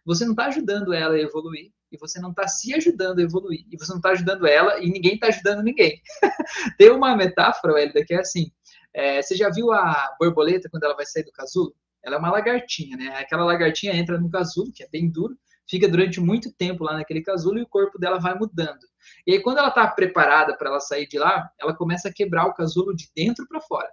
[0.06, 1.72] você não está ajudando ela a evoluir.
[1.92, 3.66] E você não está se ajudando a evoluir.
[3.72, 6.02] E você não está ajudando ela e ninguém está ajudando ninguém.
[6.78, 8.52] Tem uma metáfora, Hélida, que é assim:
[8.94, 11.74] é, você já viu a borboleta quando ela vai sair do casulo?
[12.04, 13.08] Ela é uma lagartinha, né?
[13.18, 15.38] Aquela lagartinha entra no casulo, que é bem duro,
[15.70, 18.86] fica durante muito tempo lá naquele casulo e o corpo dela vai mudando.
[19.26, 22.46] E aí, quando ela está preparada para ela sair de lá, ela começa a quebrar
[22.46, 23.90] o casulo de dentro para fora.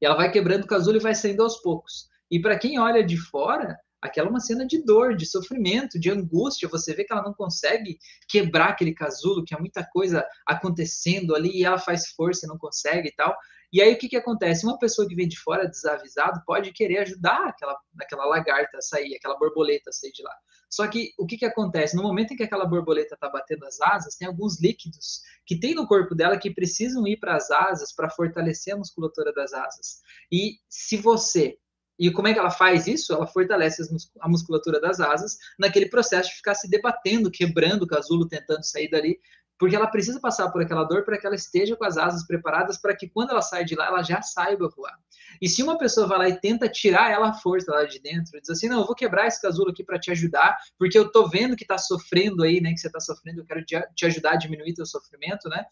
[0.00, 2.08] E ela vai quebrando o casulo e vai saindo aos poucos.
[2.30, 6.10] E para quem olha de fora, aquela é uma cena de dor, de sofrimento, de
[6.10, 6.68] angústia.
[6.68, 11.50] Você vê que ela não consegue quebrar aquele casulo, que há muita coisa acontecendo ali
[11.58, 13.36] e ela faz força e não consegue e tal.
[13.72, 14.66] E aí o que, que acontece?
[14.66, 19.14] Uma pessoa que vem de fora desavisado pode querer ajudar aquela, aquela lagarta a sair,
[19.14, 20.34] aquela borboleta a sair de lá.
[20.68, 21.96] Só que o que, que acontece?
[21.96, 25.74] No momento em que aquela borboleta está batendo as asas, tem alguns líquidos que tem
[25.74, 30.00] no corpo dela que precisam ir para as asas para fortalecer a musculatura das asas.
[30.32, 31.56] E se você
[32.00, 33.12] e como é que ela faz isso?
[33.12, 33.82] Ela fortalece
[34.20, 38.88] a musculatura das asas naquele processo de ficar se debatendo, quebrando o casulo, tentando sair
[38.88, 39.20] dali,
[39.58, 42.80] porque ela precisa passar por aquela dor para que ela esteja com as asas preparadas
[42.80, 44.96] para que quando ela sai de lá, ela já saiba voar.
[45.42, 48.40] E se uma pessoa vai lá e tenta tirar ela a força lá de dentro,
[48.40, 51.28] diz assim, não, eu vou quebrar esse casulo aqui para te ajudar, porque eu tô
[51.28, 54.36] vendo que tá sofrendo aí, né, que você tá sofrendo, eu quero te ajudar a
[54.36, 55.62] diminuir teu sofrimento, né?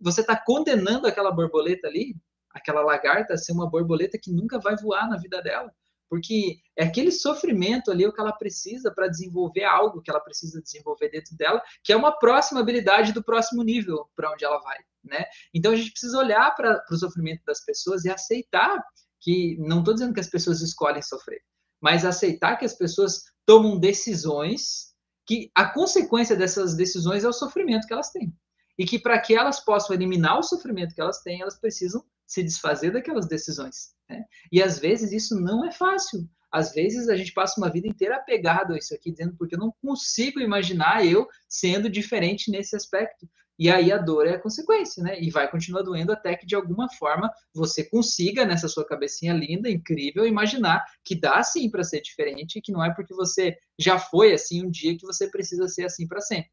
[0.00, 2.16] Você tá condenando aquela borboleta ali,
[2.54, 5.70] aquela lagarta ser uma borboleta que nunca vai voar na vida dela
[6.14, 10.62] porque é aquele sofrimento ali o que ela precisa para desenvolver algo que ela precisa
[10.62, 14.78] desenvolver dentro dela, que é uma próxima habilidade do próximo nível para onde ela vai,
[15.02, 15.24] né?
[15.52, 18.80] Então a gente precisa olhar para o sofrimento das pessoas e aceitar
[19.20, 21.40] que não estou dizendo que as pessoas escolhem sofrer,
[21.80, 24.94] mas aceitar que as pessoas tomam decisões
[25.26, 28.32] que a consequência dessas decisões é o sofrimento que elas têm.
[28.78, 32.42] E que para que elas possam eliminar o sofrimento que elas têm, elas precisam se
[32.42, 33.94] desfazer daquelas decisões.
[34.08, 34.24] Né?
[34.50, 36.28] E às vezes isso não é fácil.
[36.50, 39.58] Às vezes a gente passa uma vida inteira apegado a isso aqui, dizendo porque eu
[39.58, 43.28] não consigo imaginar eu sendo diferente nesse aspecto.
[43.58, 45.20] E aí a dor é a consequência, né?
[45.20, 49.70] E vai continuar doendo até que de alguma forma você consiga, nessa sua cabecinha linda,
[49.70, 54.32] incrível, imaginar que dá sim para ser diferente, que não é porque você já foi
[54.32, 56.50] assim um dia que você precisa ser assim para sempre.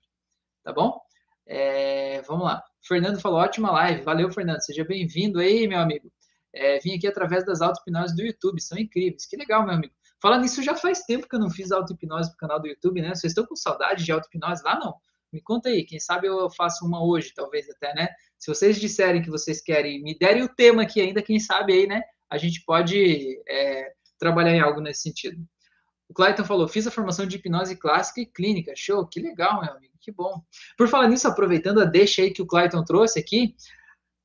[0.63, 0.99] Tá bom?
[1.53, 2.63] É, vamos lá.
[2.81, 4.03] Fernando falou, ótima live.
[4.03, 4.61] Valeu, Fernando.
[4.61, 6.09] Seja bem-vindo aí, meu amigo.
[6.53, 9.25] É, vim aqui através das auto-hipnoses do YouTube, são incríveis.
[9.25, 9.93] Que legal, meu amigo.
[10.21, 13.09] Falando nisso, já faz tempo que eu não fiz auto-hipnose pro canal do YouTube, né?
[13.09, 14.79] Vocês estão com saudade de auto-hipnose lá?
[14.79, 14.95] Não.
[15.33, 18.07] Me conta aí, quem sabe eu faço uma hoje, talvez até, né?
[18.39, 21.87] Se vocês disserem que vocês querem, me derem o tema aqui ainda, quem sabe aí,
[21.87, 22.01] né?
[22.29, 25.37] A gente pode é, trabalhar em algo nesse sentido.
[26.11, 28.73] O Clayton falou: fiz a formação de hipnose clássica e clínica.
[28.75, 30.43] Show, que legal, meu amigo, que bom.
[30.77, 33.55] Por falar nisso, aproveitando a deixa aí que o Clayton trouxe aqui,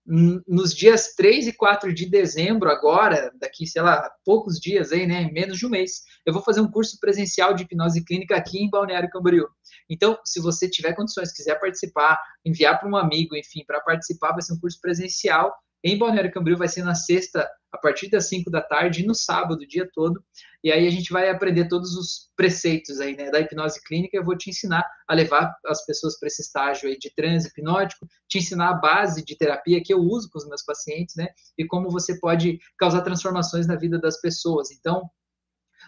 [0.04, 5.30] nos dias 3 e 4 de dezembro, agora, daqui, sei lá, poucos dias aí, né,
[5.32, 8.70] menos de um mês, eu vou fazer um curso presencial de hipnose clínica aqui em
[8.70, 9.46] Balneário Camboriú.
[9.88, 14.42] Então, se você tiver condições, quiser participar, enviar para um amigo, enfim, para participar, vai
[14.42, 15.54] ser um curso presencial
[15.88, 19.14] em Balneário Camboriú, vai ser na sexta, a partir das 5 da tarde, e no
[19.14, 20.22] sábado, o dia todo.
[20.64, 24.16] E aí a gente vai aprender todos os preceitos aí, né, da hipnose clínica.
[24.16, 28.08] Eu vou te ensinar a levar as pessoas para esse estágio aí de transe hipnótico,
[28.28, 31.64] te ensinar a base de terapia que eu uso com os meus pacientes, né, e
[31.66, 34.70] como você pode causar transformações na vida das pessoas.
[34.72, 35.08] Então,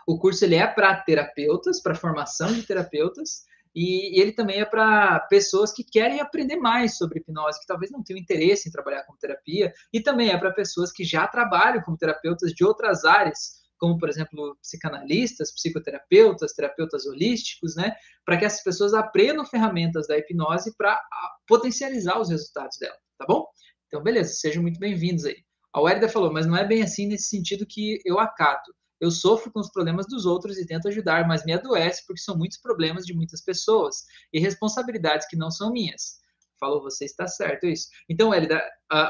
[0.06, 5.20] o curso ele é para terapeutas, para formação de terapeutas, e ele também é para
[5.20, 9.16] pessoas que querem aprender mais sobre hipnose, que talvez não tenham interesse em trabalhar com
[9.16, 13.96] terapia, e também é para pessoas que já trabalham como terapeutas de outras áreas como
[13.96, 20.76] por exemplo psicanalistas, psicoterapeutas, terapeutas holísticos, né, para que essas pessoas aprendam ferramentas da hipnose
[20.76, 21.00] para
[21.46, 23.46] potencializar os resultados dela, tá bom?
[23.86, 25.36] Então, beleza, sejam muito bem-vindos aí.
[25.72, 28.74] A Wérida falou, mas não é bem assim nesse sentido que eu acato.
[29.00, 32.36] Eu sofro com os problemas dos outros e tento ajudar, mas me adoece porque são
[32.36, 36.18] muitos problemas de muitas pessoas e responsabilidades que não são minhas.
[36.58, 37.88] Falou, você está certo, é isso.
[38.08, 38.30] Então,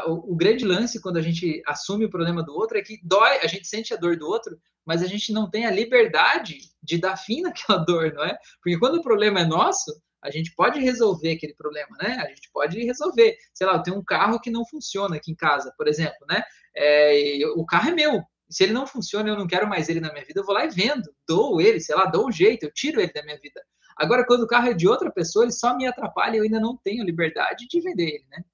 [0.07, 3.39] o, o, grande lance quando a gente assume o problema do outro é que dói,
[3.39, 6.99] a gente sente a dor do outro, mas a gente não tem a liberdade de
[6.99, 8.37] dar fim naquela dor, não é?
[8.63, 9.91] Porque quando o problema é nosso,
[10.23, 12.19] a gente pode resolver aquele problema, né?
[12.21, 13.37] A gente pode resolver.
[13.55, 16.43] Sei lá, eu tenho um carro que não funciona aqui em casa, por exemplo, né?
[16.77, 18.23] É, o carro é meu.
[18.49, 20.65] Se ele não funciona, eu não quero mais ele na minha vida, eu vou lá
[20.65, 23.63] e vendo, dou ele, sei lá, dou um jeito, eu tiro ele da minha vida.
[23.97, 26.61] Agora, quando o carro é de outra pessoa, ele só me atrapalha e eu ainda
[26.61, 28.45] não tenho liberdade de vender ele, né?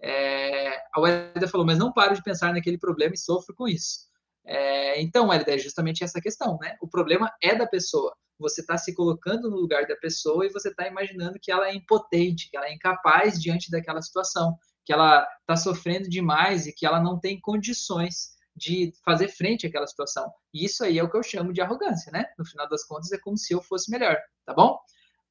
[0.00, 4.06] É, a Welida falou, mas não paro de pensar naquele problema e sofro com isso.
[4.44, 6.76] É, então, Welida, é justamente essa questão, né?
[6.80, 8.16] O problema é da pessoa.
[8.38, 11.74] Você está se colocando no lugar da pessoa e você está imaginando que ela é
[11.74, 16.86] impotente, que ela é incapaz diante daquela situação, que ela está sofrendo demais e que
[16.86, 20.32] ela não tem condições de fazer frente àquela situação.
[20.52, 22.24] E isso aí é o que eu chamo de arrogância, né?
[22.38, 24.16] No final das contas, é como se eu fosse melhor,
[24.46, 24.78] tá bom?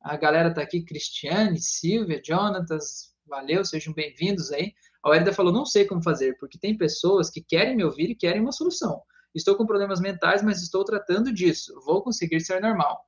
[0.01, 4.73] A galera tá aqui, Cristiane, Silvia, Jonatas, valeu, sejam bem-vindos aí.
[5.03, 8.15] A Erida falou, não sei como fazer, porque tem pessoas que querem me ouvir e
[8.15, 9.01] querem uma solução.
[9.33, 11.73] Estou com problemas mentais, mas estou tratando disso.
[11.83, 13.03] Vou conseguir ser normal.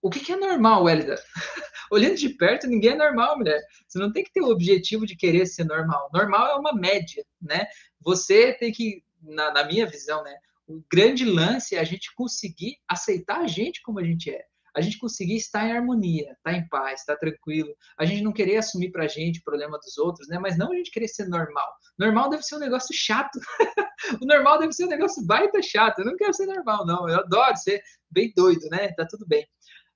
[0.00, 1.22] O que, que é normal, Elida?
[1.90, 3.60] Olhando de perto, ninguém é normal, mulher.
[3.86, 6.08] Você não tem que ter o objetivo de querer ser normal.
[6.12, 7.66] Normal é uma média, né?
[8.00, 10.34] Você tem que na, na minha visão, né?
[10.66, 14.44] O grande lance é a gente conseguir aceitar a gente como a gente é
[14.78, 18.58] a gente conseguir estar em harmonia, estar em paz, estar tranquilo, a gente não querer
[18.58, 20.38] assumir para a gente o problema dos outros, né?
[20.38, 21.68] Mas não a gente querer ser normal.
[21.98, 23.40] Normal deve ser um negócio chato.
[24.22, 25.98] o normal deve ser um negócio baita chato.
[26.00, 27.08] Eu não quero ser normal, não.
[27.08, 28.92] Eu adoro ser bem doido, né?
[28.92, 29.44] Tá tudo bem.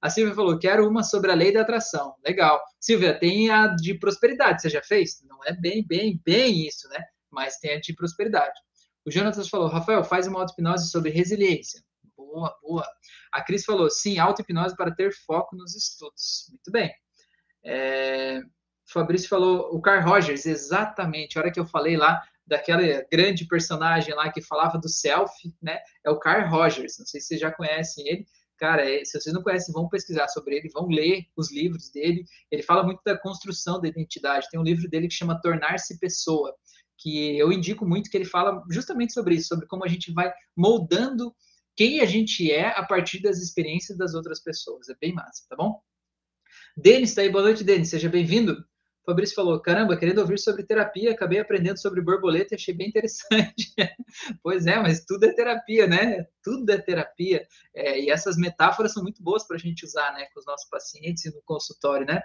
[0.00, 2.16] A Silvia falou: quero uma sobre a lei da atração.
[2.26, 2.60] Legal.
[2.80, 4.62] Silvia, tem a de prosperidade.
[4.62, 5.22] Você já fez?
[5.28, 7.04] Não é bem, bem, bem isso, né?
[7.30, 8.58] Mas tem a de prosperidade.
[9.04, 11.82] O Jonathan falou, Rafael, faz uma auto-hipnose sobre resiliência.
[12.16, 12.86] Boa, boa.
[13.32, 16.46] A Cris falou, sim, auto-hipnose para ter foco nos estudos.
[16.50, 16.92] Muito bem.
[17.64, 18.40] É...
[18.88, 21.36] O Fabrício falou, o Carl Rogers, exatamente.
[21.36, 25.78] A hora que eu falei lá daquela grande personagem lá que falava do self, né?
[26.04, 26.98] É o Carl Rogers.
[26.98, 28.26] Não sei se vocês já conhecem ele.
[28.58, 32.24] Cara, é, se vocês não conhecem, vão pesquisar sobre ele, vão ler os livros dele.
[32.50, 34.46] Ele fala muito da construção da identidade.
[34.50, 36.54] Tem um livro dele que chama Tornar-se Pessoa
[37.02, 40.32] que eu indico muito, que ele fala justamente sobre isso, sobre como a gente vai
[40.56, 41.34] moldando
[41.74, 44.88] quem a gente é a partir das experiências das outras pessoas.
[44.88, 45.80] É bem massa, tá bom?
[46.76, 48.64] Denis está aí, boa noite, Denis, seja bem-vindo.
[49.04, 53.74] Fabrício falou: caramba, querendo ouvir sobre terapia, acabei aprendendo sobre borboleta e achei bem interessante.
[54.42, 56.24] pois é, mas tudo é terapia, né?
[56.42, 57.46] Tudo é terapia.
[57.74, 60.68] É, e essas metáforas são muito boas para a gente usar, né, com os nossos
[60.68, 62.22] pacientes e no consultório, né?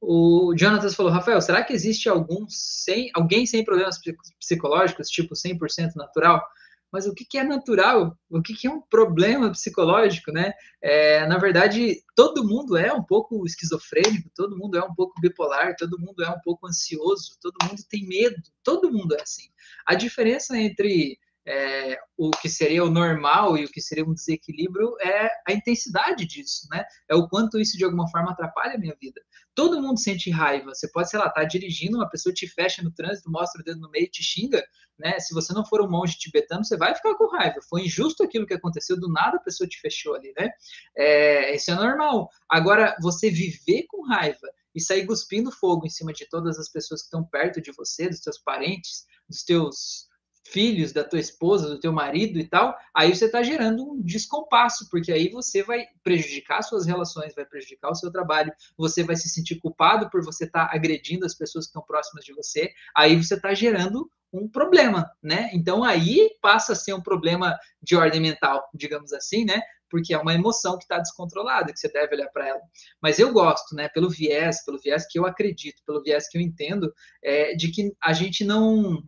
[0.00, 3.98] O Jonathan falou, Rafael, será que existe algum sem, alguém sem problemas
[4.38, 6.46] psicológicos, tipo 100% natural?
[6.90, 8.16] Mas o que, que é natural?
[8.30, 10.52] O que, que é um problema psicológico, né?
[10.80, 15.76] É, na verdade, todo mundo é um pouco esquizofrênico, todo mundo é um pouco bipolar,
[15.76, 19.48] todo mundo é um pouco ansioso, todo mundo tem medo, todo mundo é assim.
[19.86, 24.94] A diferença entre é, o que seria o normal e o que seria um desequilíbrio
[25.00, 26.84] é a intensidade disso, né?
[27.08, 29.18] É o quanto isso de alguma forma atrapalha a minha vida.
[29.54, 30.74] Todo mundo sente raiva.
[30.74, 33.64] Você pode, sei lá, estar tá dirigindo, uma pessoa te fecha no trânsito, mostra o
[33.64, 34.62] dedo no meio e te xinga,
[34.98, 35.18] né?
[35.20, 37.56] Se você não for um monge tibetano, você vai ficar com raiva.
[37.66, 40.50] Foi injusto aquilo que aconteceu, do nada a pessoa te fechou ali, né?
[40.96, 42.28] É, isso é normal.
[42.46, 47.00] Agora, você viver com raiva e sair cuspindo fogo em cima de todas as pessoas
[47.00, 50.07] que estão perto de você, dos seus parentes, dos teus
[50.52, 54.88] filhos, da tua esposa, do teu marido e tal, aí você está gerando um descompasso,
[54.90, 59.28] porque aí você vai prejudicar suas relações, vai prejudicar o seu trabalho, você vai se
[59.28, 63.16] sentir culpado por você estar tá agredindo as pessoas que estão próximas de você, aí
[63.16, 65.50] você está gerando um problema, né?
[65.52, 69.60] Então aí passa a ser um problema de ordem mental, digamos assim, né?
[69.90, 72.60] Porque é uma emoção que está descontrolada, que você deve olhar para ela.
[73.00, 73.88] Mas eu gosto, né?
[73.88, 77.90] Pelo viés, pelo viés que eu acredito, pelo viés que eu entendo, é, de que
[78.02, 79.02] a gente não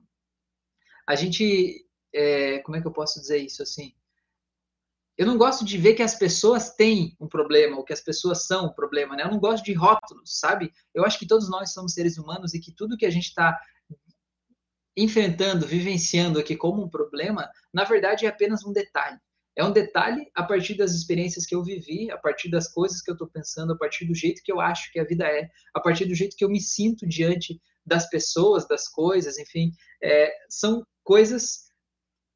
[1.10, 3.92] a gente, é, como é que eu posso dizer isso assim?
[5.18, 8.46] Eu não gosto de ver que as pessoas têm um problema, ou que as pessoas
[8.46, 9.24] são um problema, né?
[9.24, 10.72] Eu não gosto de rótulos, sabe?
[10.94, 13.58] Eu acho que todos nós somos seres humanos e que tudo que a gente está
[14.96, 19.18] enfrentando, vivenciando aqui como um problema, na verdade é apenas um detalhe.
[19.56, 23.10] É um detalhe a partir das experiências que eu vivi, a partir das coisas que
[23.10, 25.80] eu estou pensando, a partir do jeito que eu acho que a vida é, a
[25.80, 29.72] partir do jeito que eu me sinto diante das pessoas, das coisas, enfim,
[30.02, 31.64] é, são coisas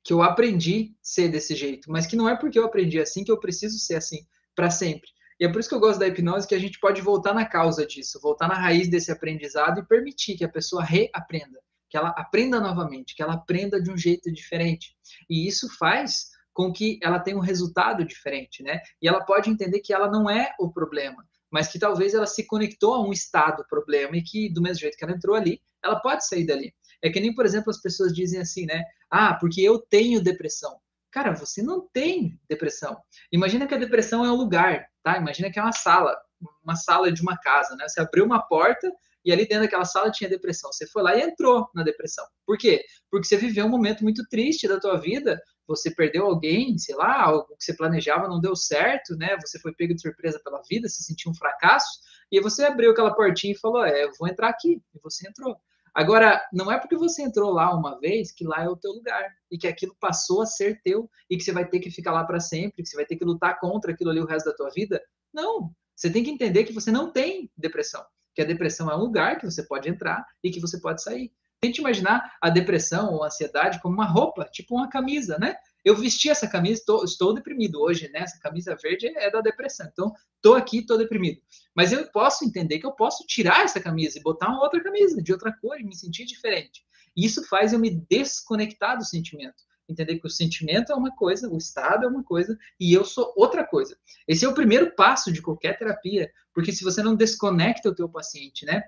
[0.03, 3.31] que eu aprendi ser desse jeito, mas que não é porque eu aprendi assim que
[3.31, 5.09] eu preciso ser assim para sempre.
[5.39, 7.47] E é por isso que eu gosto da hipnose, que a gente pode voltar na
[7.47, 12.09] causa disso, voltar na raiz desse aprendizado e permitir que a pessoa reaprenda, que ela
[12.17, 14.97] aprenda novamente, que ela aprenda de um jeito diferente.
[15.31, 18.81] E isso faz com que ela tenha um resultado diferente, né?
[19.01, 22.45] E ela pode entender que ela não é o problema, mas que talvez ela se
[22.45, 26.01] conectou a um estado problema e que do mesmo jeito que ela entrou ali, ela
[26.01, 26.75] pode sair dali.
[27.05, 28.83] É que nem, por exemplo, as pessoas dizem assim, né?
[29.11, 30.79] Ah, porque eu tenho depressão.
[31.13, 32.97] Cara, você não tem depressão.
[33.31, 35.19] Imagina que a depressão é um lugar, tá?
[35.19, 36.17] Imagina que é uma sala,
[36.65, 37.87] uma sala de uma casa, né?
[37.87, 38.91] Você abriu uma porta
[39.23, 40.73] e ali dentro daquela sala tinha depressão.
[40.73, 42.25] Você foi lá e entrou na depressão.
[42.47, 42.83] Por quê?
[43.11, 45.39] Porque você viveu um momento muito triste da tua vida,
[45.69, 49.37] você perdeu alguém, sei lá, algo que você planejava não deu certo, né?
[49.45, 52.01] Você foi pego de surpresa pela vida, se sentiu um fracasso,
[52.33, 54.83] e você abriu aquela portinha e falou: "É, eu vou entrar aqui".
[54.95, 55.55] E você entrou.
[55.95, 59.31] Agora, não é porque você entrou lá uma vez que lá é o teu lugar
[59.49, 62.25] e que aquilo passou a ser teu e que você vai ter que ficar lá
[62.25, 64.71] para sempre, que você vai ter que lutar contra aquilo ali o resto da tua
[64.71, 65.01] vida.
[65.33, 65.73] Não.
[65.95, 69.39] Você tem que entender que você não tem depressão, que a depressão é um lugar
[69.39, 71.33] que você pode entrar e que você pode sair.
[71.61, 75.57] Tente imaginar a depressão ou a ansiedade como uma roupa, tipo uma camisa, né?
[75.85, 78.21] Eu vesti essa camisa, tô, estou deprimido hoje, né?
[78.21, 79.87] Essa camisa verde é da depressão.
[79.93, 81.41] Então, estou aqui, estou deprimido.
[81.75, 85.23] Mas eu posso entender que eu posso tirar essa camisa e botar uma outra camisa
[85.23, 86.85] de outra cor e me sentir diferente.
[87.17, 89.63] Isso faz eu me desconectar do sentimento.
[89.89, 93.35] Entender que o sentimento é uma coisa, o estado é uma coisa e eu sou
[93.37, 93.97] outra coisa.
[94.27, 98.09] Esse é o primeiro passo de qualquer terapia, porque se você não desconecta o teu
[98.09, 98.83] paciente, né,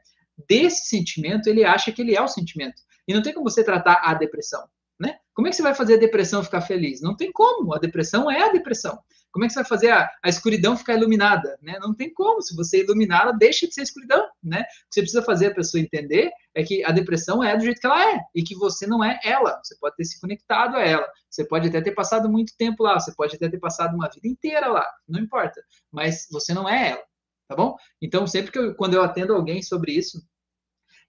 [0.49, 2.83] desse sentimento, ele acha que ele é o sentimento.
[3.07, 4.67] E não tem como você tratar a depressão.
[4.99, 5.19] Né?
[5.35, 7.03] Como é que você vai fazer a depressão ficar feliz?
[7.03, 7.75] Não tem como.
[7.75, 8.99] A depressão é a depressão.
[9.31, 11.59] Como é que você vai fazer a, a escuridão ficar iluminada?
[11.61, 11.79] Né?
[11.79, 12.41] Não tem como.
[12.41, 14.27] Se você iluminar, ela deixa de ser escuridão.
[14.43, 14.61] Né?
[14.61, 17.79] O que você precisa fazer a pessoa entender é que a depressão é do jeito
[17.79, 19.61] que ela é e que você não é ela.
[19.63, 21.07] Você pode ter se conectado a ela.
[21.29, 22.99] Você pode até ter passado muito tempo lá.
[22.99, 24.87] Você pode até ter passado uma vida inteira lá.
[25.07, 25.63] Não importa.
[25.93, 27.05] Mas você não é ela.
[27.47, 27.77] Tá bom?
[28.01, 30.27] Então, sempre que eu, quando eu atendo alguém sobre isso,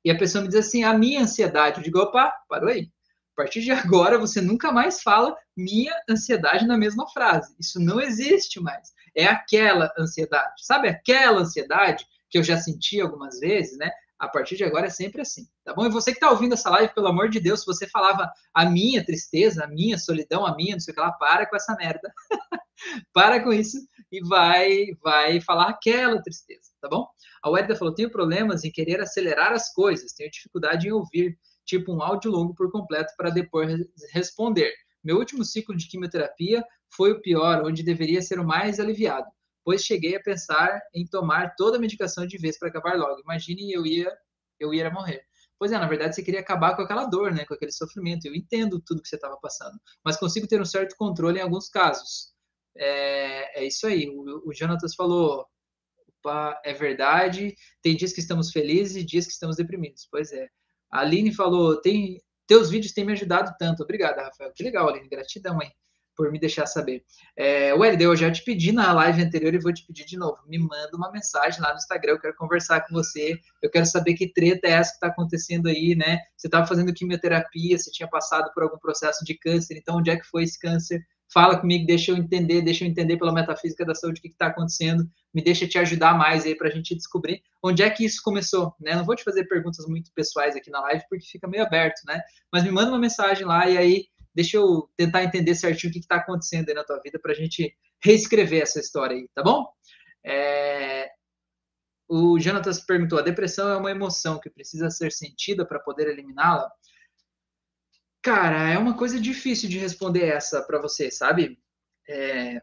[0.04, 2.92] e a pessoa me diz assim, a minha ansiedade, eu digo, opa, parou aí
[3.38, 7.56] a partir de agora, você nunca mais fala minha ansiedade na mesma frase.
[7.60, 8.92] Isso não existe mais.
[9.16, 10.66] É aquela ansiedade.
[10.66, 13.92] Sabe aquela ansiedade que eu já senti algumas vezes, né?
[14.20, 15.86] A partir de agora é sempre assim, tá bom?
[15.86, 18.66] E você que está ouvindo essa live, pelo amor de Deus, se você falava a
[18.66, 21.76] minha tristeza, a minha solidão, a minha, não sei o que lá, para com essa
[21.76, 22.12] merda.
[23.14, 23.78] para com isso
[24.12, 27.08] e vai vai falar aquela tristeza, tá bom?
[27.44, 31.94] A Wedda falou: tenho problemas em querer acelerar as coisas, tenho dificuldade em ouvir tipo
[31.94, 34.74] um áudio longo por completo para depois responder.
[35.04, 39.28] Meu último ciclo de quimioterapia foi o pior, onde deveria ser o mais aliviado,
[39.64, 43.22] pois cheguei a pensar em tomar toda a medicação de vez para acabar logo.
[43.22, 44.12] Imagine eu ia
[44.60, 45.22] eu ia morrer.
[45.60, 48.26] Pois é, na verdade você queria acabar com aquela dor, né, com aquele sofrimento.
[48.26, 51.70] Eu entendo tudo que você estava passando, mas consigo ter um certo controle em alguns
[51.70, 52.34] casos.
[52.76, 54.10] É, é isso aí.
[54.10, 55.46] O, o Jonatas falou,
[56.64, 57.56] é verdade.
[57.82, 60.08] Tem dias que estamos felizes e dias que estamos deprimidos.
[60.12, 60.48] Pois é.
[60.92, 63.84] A Aline falou, tem, teus vídeos têm me ajudado tanto.
[63.84, 64.52] Obrigada, Rafael.
[64.56, 65.10] Que legal, Aline.
[65.10, 65.72] Gratidão, hein?
[66.16, 67.04] Por me deixar saber.
[67.36, 70.38] É, eu já te pedi na live anterior e vou te pedir de novo.
[70.48, 72.14] Me manda uma mensagem lá no Instagram.
[72.14, 73.40] Eu quero conversar com você.
[73.62, 76.20] Eu quero saber que treta é essa que está acontecendo aí, né?
[76.36, 79.78] Você estava fazendo quimioterapia, você tinha passado por algum processo de câncer.
[79.78, 81.06] Então, onde é que foi esse câncer?
[81.34, 84.48] Fala comigo, deixa eu entender, deixa eu entender pela metafísica da saúde o que está
[84.48, 88.22] acontecendo, me deixa te ajudar mais aí para a gente descobrir onde é que isso
[88.24, 88.96] começou, né?
[88.96, 92.22] Não vou te fazer perguntas muito pessoais aqui na live porque fica meio aberto, né?
[92.52, 96.00] Mas me manda uma mensagem lá e aí deixa eu tentar entender certinho o que
[96.00, 99.68] está acontecendo aí na tua vida para a gente reescrever essa história aí, tá bom?
[100.26, 101.10] É...
[102.08, 106.72] O Jonatas perguntou: a depressão é uma emoção que precisa ser sentida para poder eliminá-la?
[108.28, 111.58] Cara, é uma coisa difícil de responder essa para você, sabe?
[112.10, 112.62] É...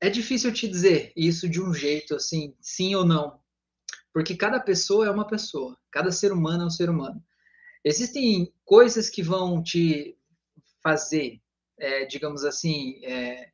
[0.00, 3.38] é difícil te dizer isso de um jeito assim, sim ou não,
[4.10, 7.22] porque cada pessoa é uma pessoa, cada ser humano é um ser humano.
[7.84, 10.16] Existem coisas que vão te
[10.82, 11.42] fazer,
[11.78, 13.50] é, digamos assim, é,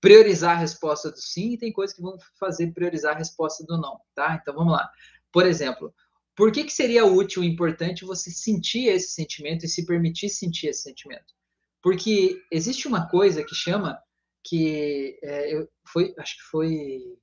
[0.00, 3.80] priorizar a resposta do sim, e tem coisas que vão fazer priorizar a resposta do
[3.80, 4.36] não, tá?
[4.42, 4.90] Então vamos lá.
[5.30, 5.94] Por exemplo,
[6.40, 10.68] por que, que seria útil e importante você sentir esse sentimento e se permitir sentir
[10.68, 11.34] esse sentimento?
[11.82, 14.02] Porque existe uma coisa que chama
[14.42, 17.18] que é, eu, foi, acho que foi,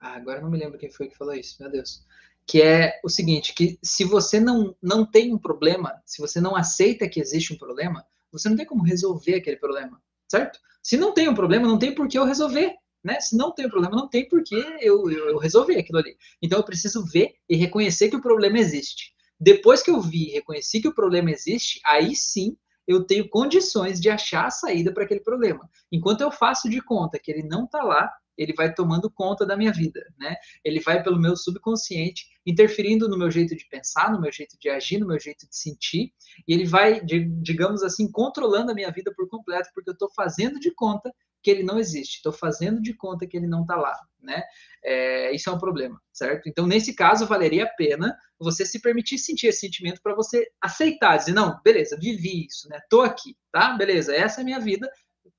[0.00, 2.04] ah, agora não me lembro quem foi que falou isso, meu Deus,
[2.44, 6.56] que é o seguinte, que se você não não tem um problema, se você não
[6.56, 10.58] aceita que existe um problema, você não tem como resolver aquele problema, certo?
[10.82, 13.20] Se não tem um problema, não tem por que eu resolver né?
[13.20, 16.16] Se não tem problema, não tem porque eu, eu, eu resolvi aquilo ali.
[16.42, 19.12] Então eu preciso ver e reconhecer que o problema existe.
[19.38, 24.00] Depois que eu vi e reconheci que o problema existe, aí sim eu tenho condições
[24.00, 25.68] de achar a saída para aquele problema.
[25.90, 29.54] Enquanto eu faço de conta que ele não está lá, ele vai tomando conta da
[29.54, 30.34] minha vida, né?
[30.64, 34.70] Ele vai pelo meu subconsciente, interferindo no meu jeito de pensar, no meu jeito de
[34.70, 36.14] agir, no meu jeito de sentir,
[36.48, 40.58] e ele vai, digamos assim, controlando a minha vida por completo, porque eu estou fazendo
[40.58, 41.12] de conta
[41.42, 44.42] que ele não existe, estou fazendo de conta que ele não está lá, né?
[44.82, 46.48] É, isso é um problema, certo?
[46.48, 51.18] Então, nesse caso, valeria a pena você se permitir sentir esse sentimento para você aceitar,
[51.18, 52.80] dizer, não, beleza, vivi isso, né?
[52.88, 53.74] Tô aqui, tá?
[53.74, 54.90] Beleza, essa é a minha vida,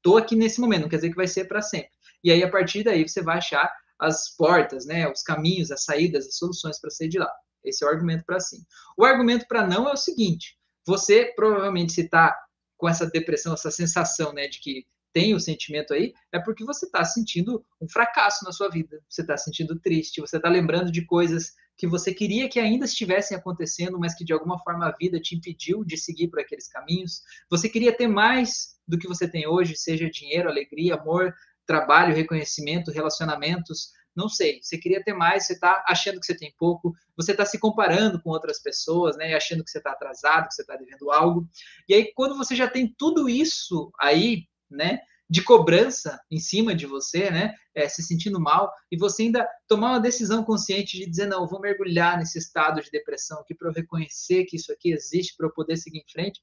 [0.02, 1.92] tô aqui nesse momento, não quer dizer que vai ser para sempre.
[2.24, 6.28] E aí, a partir daí, você vai achar as portas, né, os caminhos, as saídas,
[6.28, 7.32] as soluções para sair de lá.
[7.64, 8.66] Esse é o argumento para sim.
[8.98, 12.36] O argumento para não é o seguinte: você provavelmente se está
[12.78, 16.86] com essa depressão, essa sensação, né, de que tem o sentimento aí, é porque você
[16.86, 19.02] está sentindo um fracasso na sua vida.
[19.10, 23.36] Você está sentindo triste, você está lembrando de coisas que você queria que ainda estivessem
[23.36, 27.22] acontecendo, mas que de alguma forma a vida te impediu de seguir por aqueles caminhos.
[27.50, 31.34] Você queria ter mais do que você tem hoje, seja dinheiro, alegria, amor,
[31.66, 36.54] trabalho, reconhecimento, relacionamentos, não sei, você queria ter mais, você está achando que você tem
[36.58, 40.54] pouco, você está se comparando com outras pessoas, né, achando que você está atrasado, que
[40.54, 41.48] você está devendo algo,
[41.88, 45.00] e aí quando você já tem tudo isso aí, né,
[45.30, 49.92] de cobrança em cima de você, né, é, se sentindo mal, e você ainda tomar
[49.92, 53.74] uma decisão consciente de dizer, não, vou mergulhar nesse estado de depressão aqui para eu
[53.74, 56.42] reconhecer que isso aqui existe, para eu poder seguir em frente,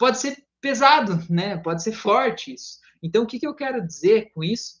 [0.00, 2.78] pode ser pesado, né, pode ser forte isso.
[3.02, 4.80] Então, o que, que eu quero dizer com isso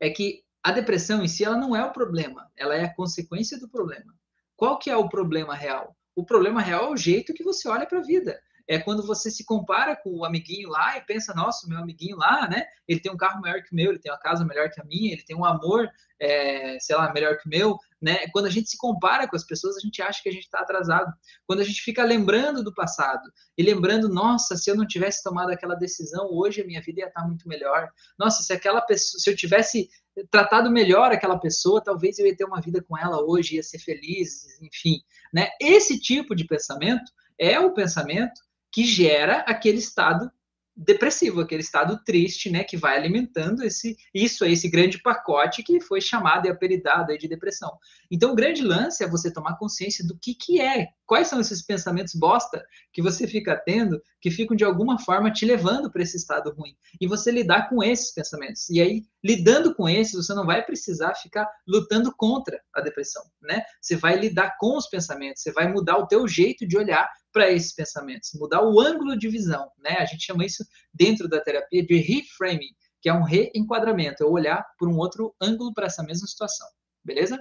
[0.00, 3.56] é que a depressão em si ela não é o problema, ela é a consequência
[3.60, 4.12] do problema.
[4.56, 5.96] Qual que é o problema real?
[6.16, 9.30] O problema real é o jeito que você olha para a vida é quando você
[9.30, 12.64] se compara com o amiguinho lá e pensa, nossa, meu amiguinho lá, né?
[12.88, 14.84] Ele tem um carro maior que o meu, ele tem uma casa melhor que a
[14.84, 15.88] minha, ele tem um amor,
[16.18, 18.26] é, sei lá, melhor que o meu, né?
[18.32, 20.60] Quando a gente se compara com as pessoas, a gente acha que a gente está
[20.60, 21.12] atrasado.
[21.46, 23.22] Quando a gente fica lembrando do passado
[23.56, 27.08] e lembrando, nossa, se eu não tivesse tomado aquela decisão, hoje a minha vida ia
[27.08, 27.88] estar tá muito melhor.
[28.18, 29.90] Nossa, se aquela pessoa, se eu tivesse
[30.30, 33.78] tratado melhor aquela pessoa, talvez eu ia ter uma vida com ela hoje, ia ser
[33.78, 35.02] feliz, enfim,
[35.32, 35.48] né?
[35.60, 38.40] Esse tipo de pensamento é o pensamento
[38.74, 40.28] que gera aquele estado
[40.76, 46.00] depressivo, aquele estado triste, né, que vai alimentando esse isso esse grande pacote que foi
[46.00, 47.70] chamado e apelidado de depressão.
[48.10, 51.62] Então, o grande lance é você tomar consciência do que que é, quais são esses
[51.62, 56.16] pensamentos bosta que você fica tendo, que ficam de alguma forma te levando para esse
[56.16, 58.68] estado ruim, e você lidar com esses pensamentos.
[58.68, 63.62] E aí, lidando com esses, você não vai precisar ficar lutando contra a depressão, né?
[63.80, 67.50] Você vai lidar com os pensamentos, você vai mudar o teu jeito de olhar para
[67.50, 69.96] esses pensamentos, mudar o ângulo de visão, né?
[69.98, 70.64] A gente chama isso
[70.94, 72.72] dentro da terapia de reframing,
[73.02, 76.66] que é um reenquadramento, é olhar por um outro ângulo para essa mesma situação,
[77.04, 77.38] beleza?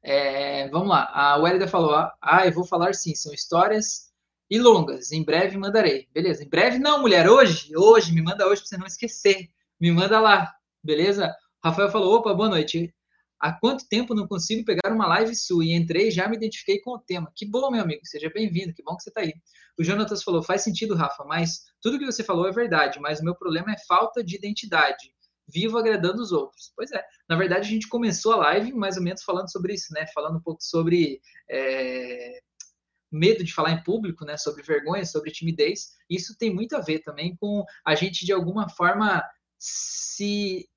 [0.00, 4.12] É, vamos lá, a Wélida falou, ah, eu vou falar sim, são histórias
[4.48, 6.44] e longas, em breve mandarei, beleza?
[6.44, 10.20] Em breve não, mulher, hoje, hoje, me manda hoje para você não esquecer, me manda
[10.20, 11.34] lá, beleza?
[11.62, 12.94] Rafael falou, opa, boa noite,
[13.40, 15.64] Há quanto tempo não consigo pegar uma live sua?
[15.64, 17.32] E entrei e já me identifiquei com o tema.
[17.36, 18.00] Que bom, meu amigo.
[18.04, 18.74] Seja bem-vindo.
[18.74, 19.32] Que bom que você está aí.
[19.78, 23.24] O Jonatas falou: faz sentido, Rafa, mas tudo que você falou é verdade, mas o
[23.24, 25.12] meu problema é falta de identidade.
[25.46, 26.72] Vivo agradando os outros.
[26.76, 27.02] Pois é.
[27.28, 30.06] Na verdade, a gente começou a live mais ou menos falando sobre isso, né?
[30.14, 31.20] Falando um pouco sobre.
[31.48, 32.40] É
[33.10, 37.00] medo de falar em público, né, sobre vergonha, sobre timidez, isso tem muito a ver
[37.00, 39.24] também com a gente de alguma forma
[39.58, 40.68] se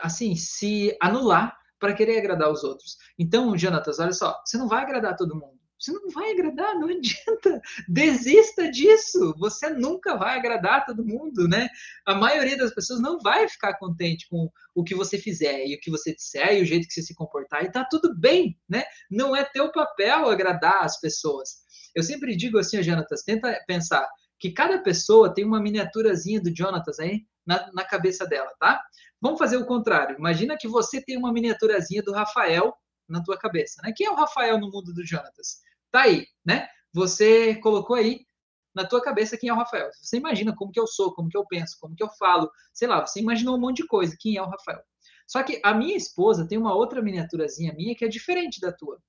[0.00, 2.96] assim, se anular para querer agradar os outros.
[3.18, 5.56] Então, Jonatas, olha só, você não vai agradar todo mundo.
[5.78, 7.60] Você não vai agradar, não adianta.
[7.88, 9.34] Desista disso.
[9.38, 11.68] Você nunca vai agradar todo mundo, né?
[12.06, 15.80] A maioria das pessoas não vai ficar contente com o que você fizer e o
[15.80, 18.84] que você disser e o jeito que você se comportar e tá tudo bem, né?
[19.10, 21.66] Não é teu papel agradar as pessoas.
[21.94, 24.06] Eu sempre digo assim, Jonatas, tenta pensar
[24.38, 28.82] que cada pessoa tem uma miniaturazinha do Jonatas aí na, na cabeça dela, tá?
[29.20, 30.16] Vamos fazer o contrário.
[30.18, 32.74] Imagina que você tem uma miniaturazinha do Rafael
[33.08, 33.92] na tua cabeça, né?
[33.96, 35.60] Quem é o Rafael no mundo do Jonatas?
[35.90, 36.68] Tá aí, né?
[36.92, 38.26] Você colocou aí
[38.74, 39.90] na tua cabeça quem é o Rafael.
[39.92, 42.86] Você imagina como que eu sou, como que eu penso, como que eu falo, sei
[42.86, 44.82] lá, você imaginou um monte de coisa, quem é o Rafael.
[45.26, 49.00] Só que a minha esposa tem uma outra miniaturazinha minha que é diferente da tua.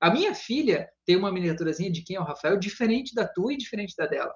[0.00, 3.56] A minha filha tem uma miniaturazinha de quem é o Rafael diferente da tua e
[3.56, 4.34] diferente da dela.